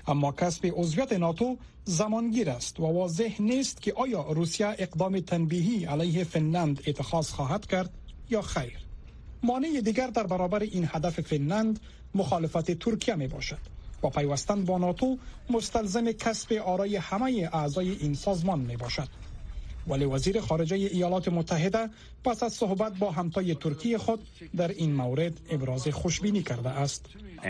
اما 0.07 0.31
کسب 0.31 0.73
عضویت 0.75 1.13
ناتو 1.13 1.57
زمانگیر 1.85 2.49
است 2.49 2.79
و 2.79 2.83
واضح 2.83 3.41
نیست 3.41 3.81
که 3.81 3.93
آیا 3.93 4.21
روسیه 4.21 4.67
اقدام 4.67 5.19
تنبیهی 5.19 5.85
علیه 5.85 6.23
فنلند 6.23 6.83
اتخاذ 6.87 7.29
خواهد 7.29 7.65
کرد 7.65 7.89
یا 8.29 8.41
خیر. 8.41 8.77
مانع 9.43 9.81
دیگر 9.81 10.07
در 10.07 10.27
برابر 10.27 10.59
این 10.59 10.89
هدف 10.91 11.21
فنلند 11.21 11.79
مخالفت 12.15 12.71
ترکیه 12.71 13.15
می 13.15 13.27
باشد 13.27 13.59
و 14.03 14.09
پیوستن 14.09 14.65
با 14.65 14.77
ناتو 14.77 15.17
مستلزم 15.49 16.11
کسب 16.11 16.53
آرای 16.53 16.95
همه 16.95 17.49
اعضای 17.53 17.91
این 17.91 18.13
سازمان 18.13 18.59
می 18.59 18.77
باشد. 18.77 19.07
ولی 19.87 20.05
وزیر 20.05 20.41
خارجه 20.41 20.75
ایالات 20.75 21.27
متحده 21.27 21.89
پس 22.23 22.43
از 22.43 22.53
صحبت 22.53 22.93
با 22.93 23.11
همتای 23.11 23.55
ترکیه 23.55 23.97
خود 23.97 24.27
در 24.57 24.67
این 24.67 24.93
مورد 24.93 25.33
ابراز 25.49 25.87
خوشبینی 25.87 26.43
کرده 26.43 26.69
است 26.69 27.05
uh, 27.37 27.49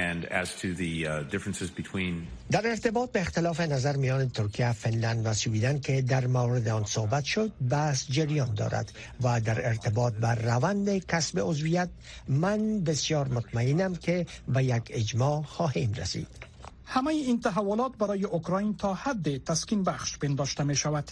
در 2.51 2.67
ارتباط 2.67 3.11
به 3.11 3.21
اختلاف 3.21 3.61
نظر 3.61 3.95
میان 3.95 4.29
ترکیه، 4.29 4.71
فنلند 4.71 5.25
و 5.25 5.33
سویدن 5.33 5.79
که 5.79 6.01
در 6.01 6.27
مورد 6.27 6.67
آن 6.67 6.85
صحبت 6.85 7.23
شد، 7.23 7.51
بحث 7.69 8.05
جریان 8.11 8.53
دارد 8.53 8.91
و 9.21 9.41
در 9.41 9.67
ارتباط 9.67 10.13
بر 10.13 10.35
روند 10.35 11.05
کسب 11.05 11.39
عضویت 11.39 11.89
من 12.27 12.83
بسیار 12.83 13.27
مطمئنم 13.27 13.95
که 13.95 14.25
به 14.47 14.63
یک 14.63 14.83
اجماع 14.89 15.41
خواهیم 15.41 15.93
رسید. 15.93 16.46
همه 16.89 17.11
این 17.11 17.39
تحولات 17.39 17.97
برای 17.97 18.23
اوکراین 18.23 18.77
تا 18.77 18.93
حد 18.93 19.43
تسکین 19.43 19.83
بخش 19.83 20.17
پنداشته 20.17 20.63
می 20.63 20.75
شود. 20.75 21.11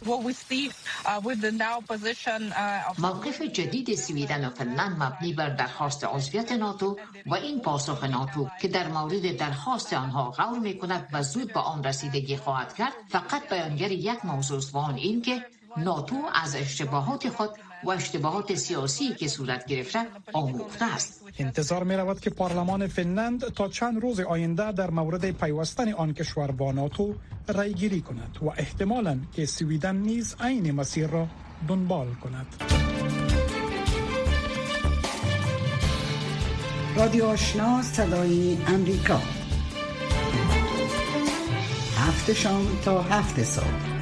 موقف 2.99 3.41
جدید 3.41 3.95
سویدن 3.95 4.45
و 4.45 4.49
فنلند 4.49 5.03
مبنی 5.03 5.33
بر 5.33 5.49
درخواست 5.49 6.03
عضویت 6.03 6.51
ناتو 6.51 6.97
و 7.25 7.33
این 7.35 7.59
پاسخ 7.61 8.03
ناتو 8.03 8.49
که 8.61 8.67
در 8.67 8.87
مورد 8.87 9.37
درخواست 9.37 9.93
آنها 9.93 10.31
قول 10.31 10.59
می 10.59 10.77
کند 10.77 11.09
و 11.13 11.23
زود 11.23 11.53
به 11.53 11.59
آن 11.59 11.83
رسیدگی 11.83 12.37
خواهد 12.37 12.75
کرد 12.75 12.93
فقط 13.09 13.49
بیانگر 13.49 13.91
یک 13.91 14.25
موضوع 14.25 14.61
و 14.73 14.77
آن 14.77 14.95
این 14.95 15.21
که 15.21 15.45
ناتو 15.77 16.15
از 16.43 16.55
اشتباهات 16.55 17.29
خود 17.29 17.49
و 17.83 17.89
اشتباهات 17.89 18.55
سیاسی 18.55 19.13
که 19.13 19.27
صورت 19.27 19.65
گرفته 19.65 20.07
آموخته 20.33 20.93
است. 20.93 21.23
انتظار 21.39 21.83
می 21.83 21.95
رود 21.95 22.19
که 22.19 22.29
پارلمان 22.29 22.87
فنلند 22.87 23.53
تا 23.53 23.67
چند 23.67 24.01
روز 24.01 24.19
آینده 24.19 24.71
در 24.71 24.89
مورد 24.89 25.31
پیوستن 25.31 25.93
آن 25.93 26.13
کشور 26.13 26.51
با 26.51 26.71
ناتو 26.71 27.15
رای 27.47 27.73
گیری 27.73 28.01
کند 28.01 28.37
و 28.41 28.49
احتمالا 28.49 29.19
که 29.33 29.45
سویدن 29.45 29.95
نیز 29.95 30.35
عین 30.39 30.71
مسیر 30.71 31.07
را 31.07 31.27
دنبال 31.67 32.13
کند. 32.13 32.47
رادیو 36.95 37.25
آشنا 37.25 37.81
صدای 37.81 38.57
امریکا. 38.67 39.21
هفت 41.97 42.33
شام 42.33 42.67
تا 42.85 43.01
هفت 43.01 43.43
صبح. 43.43 43.94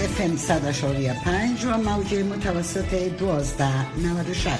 FM 0.00 0.36
100.5 0.36 1.64
و 1.64 1.78
موج 1.78 2.14
متوسط 2.14 2.94
1296 2.94 4.50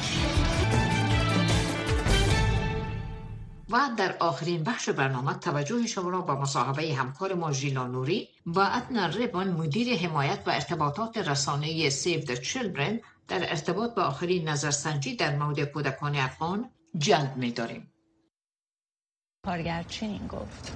و 3.71 3.91
در 3.97 4.17
آخرین 4.21 4.65
بخش 4.65 4.89
برنامه 4.89 5.35
توجه 5.35 5.87
شما 5.87 6.11
را 6.11 6.21
به 6.21 6.35
مصاحبه 6.35 6.95
همکار 6.95 7.35
ما 7.35 7.53
ژیلا 7.53 7.87
نوری 7.87 8.29
و 8.47 8.59
ادنا 8.61 9.07
ریبان 9.07 9.51
مدیر 9.51 9.99
حمایت 9.99 10.43
و 10.47 10.51
ارتباطات 10.51 11.19
رسانه 11.19 11.91
سیو 11.91 12.21
د 12.21 12.35
چیلدرن 12.35 13.01
در 13.29 13.51
ارتباط 13.51 13.95
با 13.95 14.03
آخرین 14.03 14.49
نظرسنجی 14.49 15.17
در 15.17 15.37
مورد 15.37 15.61
کودکان 15.61 16.17
افغان 16.17 16.71
جلب 16.99 17.37
می 17.37 17.53
داریم. 17.53 17.93
کارگر 19.45 19.83
چنین 19.83 20.27
گفت 20.27 20.73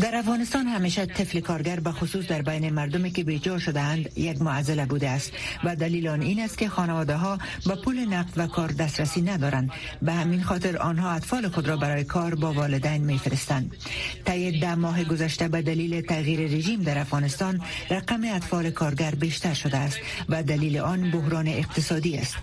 در 0.00 0.16
افغانستان 0.16 0.66
همیشه 0.66 1.06
طفل 1.06 1.40
کارگر 1.40 1.80
به 1.80 1.92
خصوص 1.92 2.26
در 2.26 2.42
بین 2.42 2.70
مردمی 2.70 3.10
که 3.10 3.24
بیجار 3.24 3.58
شدهاند 3.58 4.18
یک 4.18 4.42
معضله 4.42 4.86
بوده 4.86 5.08
است 5.10 5.32
و 5.64 5.76
دلیل 5.76 6.08
آن 6.08 6.22
این 6.22 6.40
است 6.40 6.58
که 6.58 6.68
خانواده 6.68 7.16
ها 7.16 7.38
به 7.66 7.74
پول 7.74 7.98
نقد 7.98 8.32
و 8.36 8.46
کار 8.46 8.68
دسترسی 8.68 9.22
ندارند. 9.22 9.70
به 10.02 10.12
همین 10.12 10.42
خاطر 10.42 10.76
آنها 10.76 11.12
اطفال 11.12 11.48
خود 11.48 11.68
را 11.68 11.76
برای 11.76 12.04
کار 12.04 12.34
با 12.34 12.52
والدین 12.52 13.04
میفرستند. 13.04 13.76
طی 14.24 14.60
ده 14.60 14.74
ماه 14.74 15.04
گذشته 15.04 15.48
به 15.48 15.62
دلیل 15.62 16.00
تغییر 16.00 16.40
رژیم 16.40 16.82
در 16.82 16.98
افغانستان 16.98 17.62
رقم 17.90 18.34
اطفال 18.34 18.70
کارگر 18.70 19.14
بیشتر 19.14 19.54
شده 19.54 19.76
است 19.78 19.98
و 20.28 20.42
دلیل 20.42 20.78
آن 20.78 21.10
بحران 21.10 21.48
اقتصادی 21.48 22.16
است. 22.16 22.36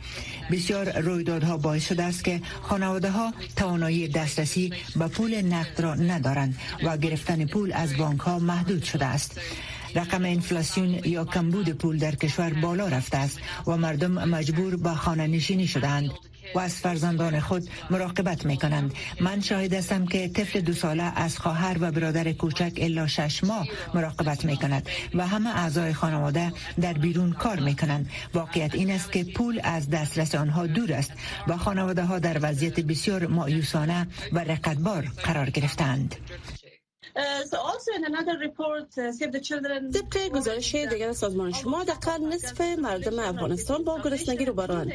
بسیار 0.51 0.99
رویدادها 1.01 1.57
باعث 1.57 1.87
شده 1.87 2.03
است 2.03 2.23
که 2.23 2.41
خانواده 2.61 3.11
ها 3.11 3.33
توانایی 3.55 4.07
دسترسی 4.07 4.73
به 4.95 5.07
پول 5.07 5.41
نقد 5.41 5.81
را 5.81 5.95
ندارند 5.95 6.57
و 6.83 6.97
گرفتن 6.97 7.45
پول 7.45 7.73
از 7.73 7.97
بانک 7.97 8.19
ها 8.19 8.39
محدود 8.39 8.83
شده 8.83 9.05
است. 9.05 9.39
رقم 9.95 10.25
انفلاسیون 10.25 10.89
یا 11.05 11.25
کمبود 11.25 11.69
پول 11.69 11.97
در 11.97 12.15
کشور 12.15 12.53
بالا 12.53 12.87
رفته 12.87 13.17
است 13.17 13.39
و 13.67 13.77
مردم 13.77 14.11
مجبور 14.11 14.75
به 14.75 14.89
خانه 14.89 15.27
نشینی 15.27 15.67
شدند 15.67 16.11
و 16.55 16.59
از 16.59 16.73
فرزندان 16.75 17.39
خود 17.39 17.69
مراقبت 17.89 18.45
می 18.45 18.57
کنند 18.57 18.93
من 19.21 19.41
شاهد 19.41 19.73
هستم 19.73 20.05
که 20.05 20.27
طفل 20.27 20.61
دو 20.61 20.73
ساله 20.73 21.03
از 21.03 21.37
خواهر 21.37 21.77
و 21.81 21.91
برادر 21.91 22.31
کوچک 22.31 22.73
الا 22.77 23.07
شش 23.07 23.43
ماه 23.43 23.67
مراقبت 23.93 24.45
می 24.45 24.57
کند 24.57 24.89
و 25.13 25.27
همه 25.27 25.49
اعضای 25.49 25.93
خانواده 25.93 26.51
در 26.81 26.93
بیرون 26.93 27.33
کار 27.33 27.59
می 27.59 27.75
کنند 27.75 28.09
واقعیت 28.33 28.75
این 28.75 28.91
است 28.91 29.11
که 29.11 29.23
پول 29.23 29.59
از 29.63 29.89
دسترس 29.89 30.35
آنها 30.35 30.67
دور 30.67 30.93
است 30.93 31.11
و 31.47 31.57
خانواده 31.57 32.03
ها 32.05 32.19
در 32.19 32.37
وضعیت 32.41 32.79
بسیار 32.79 33.27
مایوسانه 33.27 34.07
و 34.33 34.39
رقتبار 34.39 35.11
قرار 35.23 35.49
گرفتند. 35.49 36.15
طبق 39.91 40.27
گزارش 40.27 40.75
دیگر 40.75 41.13
سازمان 41.13 41.51
شما 41.51 41.83
دقیقا 41.83 42.17
نصف 42.17 42.61
مردم 42.61 43.19
افغانستان 43.19 43.83
با 43.83 43.99
گرسنگی 44.03 44.45
رو 44.45 44.53
بران 44.53 44.93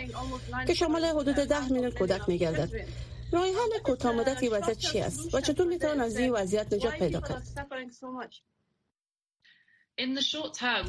که 0.66 0.74
شامل 0.74 1.04
حدود 1.04 1.34
ده 1.34 1.68
میلیون 1.68 1.90
کودک 1.90 2.28
میگردد. 2.28 2.70
راه 3.32 3.44
حل 3.44 3.78
کوتاه 3.84 4.12
مدتی 4.12 4.48
وضعیت 4.48 4.78
چی 4.78 5.00
است؟ 5.00 5.34
و 5.34 5.40
چطور 5.40 5.66
می‌توان 5.66 6.00
از 6.00 6.16
این 6.16 6.32
وضعیت 6.32 6.72
نجات 6.72 6.98
پیدا 6.98 7.20
کرد؟ 7.20 7.42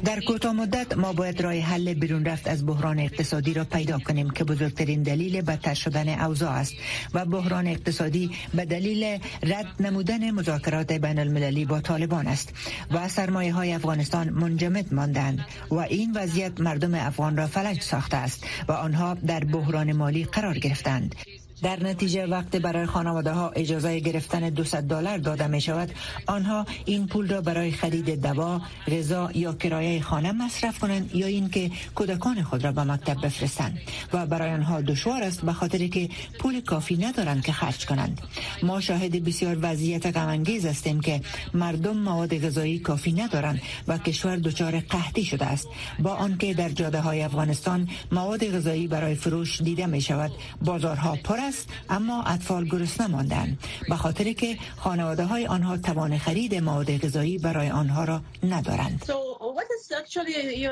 در 0.04 0.20
کوتاه 0.20 0.52
مدت 0.52 0.96
ما 0.96 1.12
باید 1.12 1.40
راه 1.40 1.54
حل 1.54 1.94
بیرون 1.94 2.24
رفت 2.24 2.48
از 2.48 2.66
بحران 2.66 2.98
اقتصادی 2.98 3.54
را 3.54 3.64
پیدا 3.64 3.98
کنیم 3.98 4.30
که 4.30 4.44
بزرگترین 4.44 5.02
دلیل 5.02 5.40
بدتر 5.40 5.74
شدن 5.74 6.20
اوضاع 6.20 6.50
است 6.50 6.74
و 7.14 7.24
بحران 7.24 7.66
اقتصادی 7.66 8.30
به 8.54 8.64
دلیل 8.64 9.18
رد 9.42 9.66
نمودن 9.80 10.30
مذاکرات 10.30 10.92
بین 10.92 11.18
المللی 11.18 11.64
با 11.64 11.80
طالبان 11.80 12.26
است 12.26 12.52
و 12.90 13.08
سرمایه 13.08 13.52
های 13.52 13.72
افغانستان 13.72 14.28
منجمد 14.30 14.94
ماندند 14.94 15.46
و 15.70 15.74
این 15.74 16.12
وضعیت 16.12 16.60
مردم 16.60 16.94
افغان 16.94 17.36
را 17.36 17.46
فلج 17.46 17.80
ساخته 17.82 18.16
است 18.16 18.44
و 18.68 18.72
آنها 18.72 19.14
در 19.14 19.44
بحران 19.44 19.92
مالی 19.92 20.24
قرار 20.24 20.58
گرفتند. 20.58 21.14
در 21.62 21.82
نتیجه 21.82 22.26
وقت 22.26 22.56
برای 22.56 22.86
خانواده 22.86 23.32
ها 23.32 23.48
اجازه 23.48 24.00
گرفتن 24.00 24.50
200 24.50 24.76
دلار 24.76 25.18
داده 25.18 25.46
می 25.46 25.60
شود 25.60 25.92
آنها 26.26 26.66
این 26.84 27.06
پول 27.06 27.28
را 27.28 27.40
برای 27.40 27.72
خرید 27.72 28.22
دوا، 28.22 28.60
غذا 28.86 29.30
یا 29.34 29.52
کرایه 29.52 30.02
خانه 30.02 30.32
مصرف 30.32 30.78
کنند 30.78 31.14
یا 31.14 31.26
اینکه 31.26 31.70
کودکان 31.94 32.42
خود 32.42 32.64
را 32.64 32.72
به 32.72 32.84
مکتب 32.84 33.26
بفرستند 33.26 33.78
و 34.12 34.26
برای 34.26 34.50
آنها 34.50 34.80
دشوار 34.80 35.22
است 35.22 35.40
به 35.44 35.52
خاطر 35.52 35.86
که 35.86 36.08
پول 36.38 36.60
کافی 36.60 36.96
ندارند 36.96 37.44
که 37.44 37.52
خرج 37.52 37.86
کنند. 37.86 38.20
ما 38.62 38.80
شاهد 38.80 39.24
بسیار 39.24 39.58
وضعیت 39.62 40.06
غم 40.06 40.44
هستیم 40.44 41.00
که 41.00 41.20
مردم 41.54 41.96
مواد 41.96 42.38
غذایی 42.38 42.78
کافی 42.78 43.12
ندارند 43.12 43.60
و 43.88 43.98
کشور 43.98 44.36
دچار 44.36 44.80
قحطی 44.80 45.24
شده 45.24 45.46
است. 45.46 45.68
با 45.98 46.10
آنکه 46.14 46.54
در 46.54 46.68
جاده 46.68 47.00
های 47.00 47.22
افغانستان 47.22 47.88
مواد 48.12 48.56
غذایی 48.56 48.86
برای 48.86 49.14
فروش 49.14 49.62
دیده 49.62 49.86
می 49.86 50.00
شود 50.00 50.30
بازارها 50.64 51.16
پر 51.24 51.45
است 51.48 51.68
اما 51.90 52.22
اطفال 52.22 52.64
گرسنه 52.64 53.06
ماندند 53.06 53.58
به 53.88 53.96
خاطر 53.96 54.32
که 54.32 54.58
خانواده 54.76 55.24
های 55.24 55.46
آنها 55.46 55.76
توان 55.76 56.18
خرید 56.18 56.54
مواد 56.54 56.98
غذایی 56.98 57.38
برای 57.38 57.70
آنها 57.70 58.04
را 58.04 58.20
ندارند. 58.42 59.04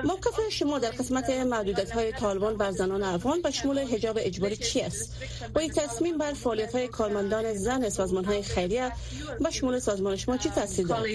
موقف 0.05 0.41
شما 0.51 0.79
در 0.79 0.91
قسمت 0.91 1.31
محدودیت 1.31 1.91
های 1.91 2.13
طالبان 2.13 2.57
بر 2.57 2.71
زنان 2.71 3.03
افغان 3.03 3.43
به 3.43 3.51
شمول 3.51 3.79
حجاب 3.79 4.19
اجباری 4.21 4.57
چی 4.57 4.81
است؟ 4.81 5.13
و 5.55 5.59
این 5.59 5.71
تصمیم 5.71 6.19
بر 6.19 6.33
فعالیت 6.33 6.75
های 6.75 6.89
کارمندان 6.89 7.55
زن 7.55 7.89
سازمان 7.89 8.25
های 8.25 8.43
خیریه 8.43 8.93
به 9.41 9.51
شمول 9.51 9.79
سازمان 9.79 10.17
شما 10.17 10.37
چی 10.37 10.51
تاثیر 10.51 10.87
دارد؟ 10.87 11.07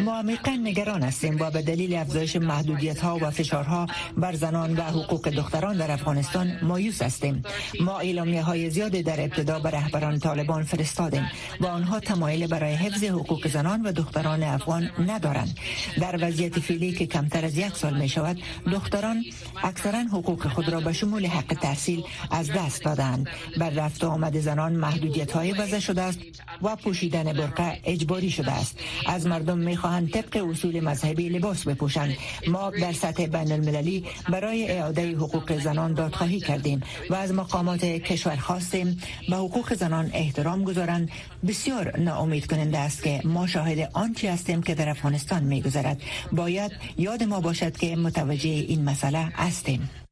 ما 0.00 0.18
عمیقا 0.18 0.50
نگران 0.50 1.02
هستیم. 1.02 1.36
و 1.40 1.50
به 1.50 1.62
دلیل 1.62 1.94
افزایش 1.94 2.36
محدودیت 2.36 3.00
ها 3.00 3.18
و 3.22 3.30
فشارها 3.30 3.86
بر 4.16 4.34
زنان 4.34 4.76
و 4.76 4.82
حقوق 4.82 5.28
دختران 5.28 5.76
در 5.76 5.90
افغانستان 5.90 6.58
مایوس 6.62 7.02
هستیم. 7.02 7.42
ما 7.80 7.98
اعلامیه 7.98 8.42
های 8.42 8.70
زیادی 8.70 9.02
در 9.02 9.20
ابتدا 9.20 9.58
به 9.58 9.70
رهبران 9.70 10.18
طالبان 10.18 10.64
فرستادیم 10.64 11.30
و 11.60 11.66
آنها 11.66 12.00
تمایل 12.00 12.46
برای 12.46 12.74
حفظ 12.74 13.04
حقوق 13.04 13.48
زنان 13.48 13.82
و 13.82 13.92
دختران 13.92 14.42
افغان 14.42 14.90
ندارند. 14.98 15.58
در 16.00 16.18
وضعیت 16.20 16.60
فعلی 16.60 16.92
که 16.92 17.06
کمتر 17.06 17.44
از 17.44 17.58
یک 17.58 17.76
سال 17.76 18.00
می 18.00 18.08
شود 18.08 18.42
دختران 18.72 19.24
اکثرا 19.62 19.98
حقوق 19.98 20.48
خود 20.48 20.68
را 20.68 20.80
به 20.80 20.92
شمول 20.92 21.26
حق 21.26 21.58
تحصیل 21.62 22.04
از 22.30 22.50
دست 22.52 22.84
دادند. 22.84 23.28
بر 23.58 23.70
رفت 23.70 24.04
آمد 24.04 24.40
زنان 24.40 24.72
محدودیت 24.72 25.32
های 25.32 25.52
وضع 25.52 25.78
شده 25.78 26.02
است 26.02 26.18
و 26.62 26.76
پوشیدن 26.76 27.32
برقه 27.32 27.80
اجباری 28.18 28.30
شده 28.30 28.52
است. 28.52 28.78
از 29.06 29.26
مردم 29.26 29.58
می‌خواهند 29.58 30.10
طبق 30.10 30.50
اصول 30.50 30.80
مذهبی 30.80 31.28
لباس 31.28 31.64
بپوشند. 31.68 32.16
ما 32.46 32.70
در 32.70 32.92
سطح 32.92 33.26
بین 33.26 33.52
المللی 33.52 34.04
برای 34.28 34.70
اعاده 34.70 35.14
حقوق 35.16 35.58
زنان 35.58 35.94
دادخواهی 35.94 36.40
کردیم 36.40 36.82
و 37.10 37.14
از 37.14 37.32
مقامات 37.32 37.84
کشور 37.84 38.36
خواستیم. 38.36 39.00
به 39.28 39.36
حقوق 39.36 39.74
زنان 39.74 40.10
احترام 40.14 40.64
گذارند. 40.64 41.10
بسیار 41.46 41.98
ناامید 41.98 42.46
کننده 42.46 42.78
است 42.78 43.02
که 43.02 43.20
ما 43.24 43.46
شاهد 43.46 43.90
آنچه 43.92 44.32
هستیم 44.32 44.62
که 44.62 44.74
در 44.74 44.88
افغانستان 44.88 45.44
میگذرد. 45.44 46.02
باید 46.32 46.72
یاد 46.98 47.22
ما 47.22 47.40
باشد 47.40 47.76
که 47.76 47.96
متوجه 47.96 48.50
این 48.50 48.84
مسئله 48.84 49.18
هستیم. 49.18 50.07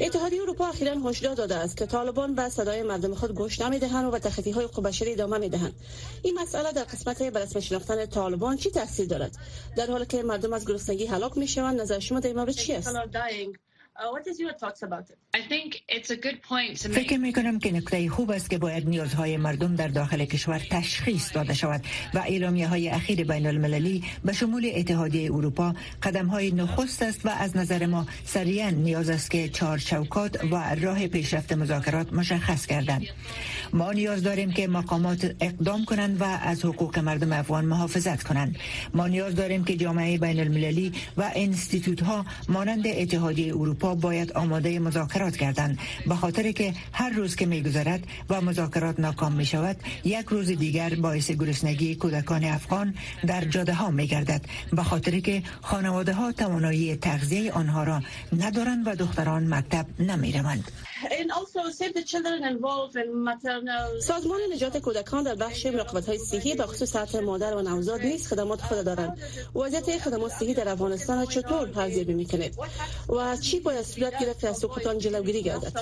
اتحادیه 0.00 0.42
اروپا 0.42 0.66
اخیرا 0.66 0.94
هشدار 0.94 1.34
داده 1.34 1.54
است 1.54 1.76
که 1.76 1.86
طالبان 1.86 2.34
به 2.34 2.48
صدای 2.48 2.82
مردم 2.82 3.14
خود 3.14 3.34
گوش 3.34 3.60
نمی‌دهند 3.60 4.04
و 4.04 4.10
به 4.10 4.18
تخطی 4.18 4.50
های 4.50 4.64
حقوق 4.64 4.84
بشری 4.84 5.12
ادامه 5.12 5.38
می‌دهند. 5.38 5.74
این 6.22 6.38
مسئله 6.38 6.72
در 6.72 6.84
قسمت 6.84 7.22
برسم 7.22 7.60
شناختن 7.60 8.06
طالبان 8.06 8.56
چی 8.56 8.70
تاثیر 8.70 9.06
دارد؟ 9.06 9.36
در 9.76 9.90
حالی 9.90 10.06
که 10.06 10.22
مردم 10.22 10.52
از 10.52 10.66
گرسنگی 10.66 11.06
هلاک 11.06 11.38
می‌شوند 11.38 11.80
نظر 11.80 11.98
شما 11.98 12.20
در 12.20 12.32
مورد 12.32 12.50
چی 12.50 12.72
است؟ 12.72 12.96
فکر 16.94 17.16
می 17.16 17.32
کنم 17.32 17.58
که 17.58 17.72
نکته 17.72 18.08
خوب 18.08 18.30
است 18.30 18.50
که 18.50 18.58
باید 18.58 18.88
نیازهای 18.88 19.36
مردم 19.36 19.76
در 19.76 19.88
داخل 19.88 20.24
کشور 20.24 20.58
تشخیص 20.70 21.34
داده 21.34 21.54
شود 21.54 21.84
و 22.14 22.18
اعلامیه 22.18 22.68
های 22.68 22.88
اخیر 22.88 23.24
بین 23.24 23.46
المللی 23.46 24.04
به 24.24 24.32
شمول 24.32 24.70
اتحادیه 24.74 25.32
اروپا 25.32 25.74
قدم 26.02 26.26
های 26.26 26.50
نخست 26.50 27.02
است 27.02 27.26
و 27.26 27.28
از 27.28 27.56
نظر 27.56 27.86
ما 27.86 28.06
سریعا 28.24 28.70
نیاز 28.70 29.10
است 29.10 29.30
که 29.30 29.48
چهار 29.48 29.78
چوکات 29.78 30.44
و 30.44 30.74
راه 30.74 31.06
پیشرفت 31.06 31.52
مذاکرات 31.52 32.12
مشخص 32.12 32.66
کردند. 32.66 33.02
ما 33.72 33.92
نیاز 33.92 34.22
داریم 34.22 34.52
که 34.52 34.68
مقامات 34.68 35.36
اقدام 35.40 35.84
کنند 35.84 36.20
و 36.20 36.24
از 36.24 36.64
حقوق 36.64 36.98
مردم 36.98 37.32
افغان 37.32 37.64
محافظت 37.64 38.22
کنند. 38.22 38.56
ما 38.94 39.06
نیاز 39.06 39.34
داریم 39.34 39.64
که 39.64 39.76
جامعه 39.76 40.18
بین 40.18 40.40
المللی 40.40 40.92
و 41.16 41.30
انستیتوت 41.34 42.02
ها 42.02 42.26
مانند 42.48 42.86
اتحادیه 42.86 43.54
اروپا 43.54 43.85
باید 43.94 44.32
آماده 44.32 44.78
مذاکرات 44.78 45.36
کردند 45.36 45.78
به 46.06 46.14
خاطر 46.14 46.52
که 46.52 46.74
هر 46.92 47.10
روز 47.10 47.36
که 47.36 47.46
میگذرد 47.46 48.06
و 48.30 48.40
مذاکرات 48.40 49.00
ناکام 49.00 49.32
می 49.32 49.46
شود 49.46 49.76
یک 50.04 50.26
روز 50.26 50.46
دیگر 50.46 50.94
باعث 50.94 51.30
گرسنگی 51.30 51.94
کودکان 51.94 52.44
افغان 52.44 52.94
در 53.26 53.44
جاده 53.44 53.74
ها 53.74 53.90
می 53.90 54.06
گردد 54.06 54.40
به 54.72 54.82
خاطر 54.82 55.20
که 55.20 55.42
خانواده 55.62 56.12
ها 56.12 56.32
توانایی 56.32 56.96
تغذیه 56.96 57.52
آنها 57.52 57.84
را 57.84 58.02
ندارند 58.32 58.86
و 58.86 58.94
دختران 58.94 59.54
مکتب 59.54 59.86
نمی 59.98 60.32
روند. 60.32 60.72
سازمان 64.00 64.40
نجات 64.54 64.78
کودکان 64.78 65.22
در 65.22 65.34
بخش 65.34 65.66
مراقبت 65.66 66.06
های 66.06 66.18
صحی 66.18 66.54
به 66.54 66.66
خصوص 66.66 66.90
سطح 66.90 67.20
مادر 67.20 67.54
و 67.54 67.62
نوزاد 67.62 68.00
نیز 68.00 68.28
خدمات 68.28 68.60
خود 68.60 68.84
دارند. 68.84 69.18
وضعیت 69.54 69.98
خدمات 69.98 70.32
صحی 70.32 70.54
در 70.54 70.68
افغانستان 70.68 71.26
چطور 71.26 71.78
ارزیابی 71.78 72.14
می‌کنید 72.14 72.58
و 73.08 73.36
چی 73.36 73.60
باید 73.60 73.75
صورت 73.82 74.18
گرفت 74.18 74.44
از 74.44 74.58
سقوطان 74.58 74.98
جلوگیری 74.98 75.42
گردد 75.42 75.78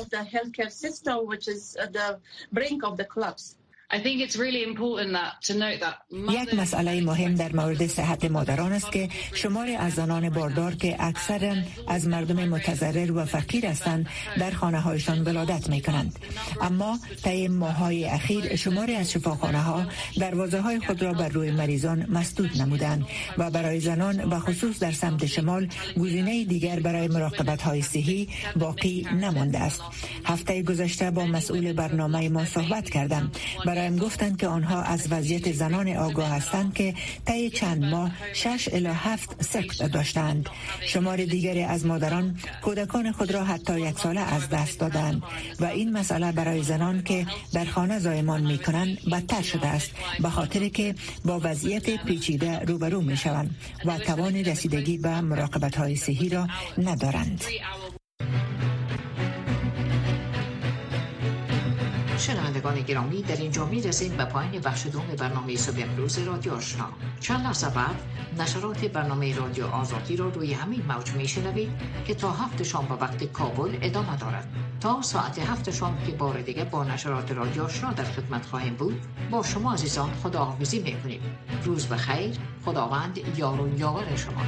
یک 6.13 6.55
مسئله 6.55 7.01
مهم 7.01 7.35
در 7.35 7.57
مورد 7.57 7.87
صحت 7.87 8.25
مادران 8.25 8.73
است 8.73 8.93
که 8.93 9.09
شمار 9.35 9.69
از 9.79 9.93
زنان 9.93 10.31
باردار 10.31 10.75
که 10.75 10.97
اکثرا 10.99 11.57
از 11.89 12.09
مردم 12.09 12.49
متضرر 12.49 13.13
و 13.13 13.25
فقیر 13.25 13.67
هستند 13.67 14.09
در 14.39 14.51
خانه 14.51 14.81
هایشان 14.81 15.25
ولادت 15.25 15.69
می 15.69 15.83
کنند 15.83 16.19
اما 16.61 16.99
طی 17.25 17.49
ماهای 17.49 18.05
اخیر 18.05 18.57
شمار 18.57 18.91
از 18.91 19.13
شفاخانه 19.13 19.63
ها 19.63 19.87
دروازه 20.19 20.61
های 20.61 20.81
خود 20.81 21.03
را 21.03 21.13
بر 21.13 21.29
روی 21.29 21.51
مریضان 21.51 22.07
مسدود 22.11 22.63
نمودند 22.63 23.07
و 23.39 23.51
برای 23.51 23.81
زنان 23.81 24.25
و 24.25 24.39
خصوص 24.39 24.79
در 24.79 24.93
سمت 24.93 25.27
شمال 25.27 25.69
گزینه 26.01 26.45
دیگر 26.45 26.81
برای 26.81 27.09
مراقبت 27.09 27.63
های 27.63 27.83
صحی 27.83 28.29
باقی 28.57 29.07
نمانده 29.21 29.59
است. 29.59 29.83
هفته 30.25 30.63
گذشته 30.63 31.11
با 31.11 31.27
مسئول 31.27 31.73
برنامه 31.73 32.29
ما 32.29 32.45
صحبت 32.45 32.91
کردم 32.91 33.33
برای 33.67 33.84
برایم 33.85 33.99
گفتند 33.99 34.37
که 34.37 34.49
آنها 34.49 34.83
از 34.83 35.12
وضعیت 35.12 35.53
زنان 35.53 35.97
آگاه 35.97 36.29
هستند 36.29 36.75
که 36.75 36.94
طی 37.25 37.51
چند 37.51 37.85
ماه 37.85 38.11
شش 38.33 38.68
الی 38.73 38.87
هفت 38.87 39.44
سقط 39.44 39.90
داشتند. 39.92 40.49
شمار 40.87 41.25
دیگری 41.25 41.62
از 41.62 41.87
مادران 41.87 42.38
کودکان 42.62 43.12
خود 43.12 43.33
را 43.33 43.44
حتی 43.44 43.81
یک 43.81 43.99
ساله 43.99 44.20
از 44.20 44.49
دست 44.49 44.81
دادند 44.81 45.23
و 45.61 45.64
این 45.64 45.92
مسئله 45.92 46.33
برای 46.33 46.62
زنان 46.62 47.03
که 47.03 47.27
در 47.53 47.64
خانه 47.64 47.99
زایمان 47.99 48.42
می 48.42 48.59
کنند 48.59 48.99
بدتر 49.12 49.42
شده 49.42 49.66
است 49.66 49.90
به 50.20 50.31
خاطر 50.31 50.68
که 50.68 50.94
با 51.25 51.40
وضعیت 51.42 52.05
پیچیده 52.05 52.59
روبرو 52.59 53.01
می 53.01 53.16
شوند 53.16 53.55
و 53.85 53.99
توان 53.99 54.35
رسیدگی 54.35 54.99
به 54.99 55.20
مراقبت 55.20 55.77
های 55.77 55.97
صحی 55.97 56.29
را 56.29 56.49
ندارند. 56.79 57.44
شنوندگان 62.25 62.81
گرامی 62.81 63.23
در 63.23 63.37
اینجا 63.37 63.67
می 63.67 63.83
رسیم 63.83 64.17
به 64.17 64.25
پایین 64.25 64.61
بخش 64.61 64.87
دوم 64.87 65.07
برنامه 65.19 65.57
صبح 65.57 65.83
امروز 65.83 66.19
رادیو 66.19 66.55
آشنا. 66.55 66.89
چند 67.21 67.45
لحظه 67.45 67.69
بعد 67.69 67.95
نشرات 68.39 68.85
برنامه 68.85 69.37
رادیو 69.37 69.67
آزادی 69.67 70.17
را 70.17 70.29
روی 70.29 70.53
همین 70.53 70.83
موج 70.89 71.11
می 71.13 71.29
شنوید 71.29 71.71
که 72.07 72.15
تا 72.15 72.33
هفت 72.33 72.63
شام 72.63 72.87
به 72.87 72.95
وقت 72.95 73.25
کابل 73.25 73.79
ادامه 73.83 74.17
دارد. 74.17 74.49
تا 74.81 75.03
ساعت 75.03 75.39
هفت 75.39 75.71
شام 75.71 75.99
که 76.07 76.13
بار 76.13 76.41
دیگه 76.41 76.65
با 76.65 76.85
نشرات 76.85 77.33
رادیو 77.33 77.65
آشنا 77.65 77.93
در 77.93 78.05
خدمت 78.05 78.47
خواهیم 78.47 78.75
بود 78.75 79.01
با 79.31 79.43
شما 79.43 79.73
عزیزان 79.73 80.11
خداحافظی 80.23 80.79
می 80.79 81.03
کنیم 81.03 81.21
روز 81.65 81.87
بخیر 81.87 82.37
خداوند 82.65 83.39
یار 83.39 83.61
و 83.61 83.79
یاور 83.79 84.17
شما. 84.17 84.43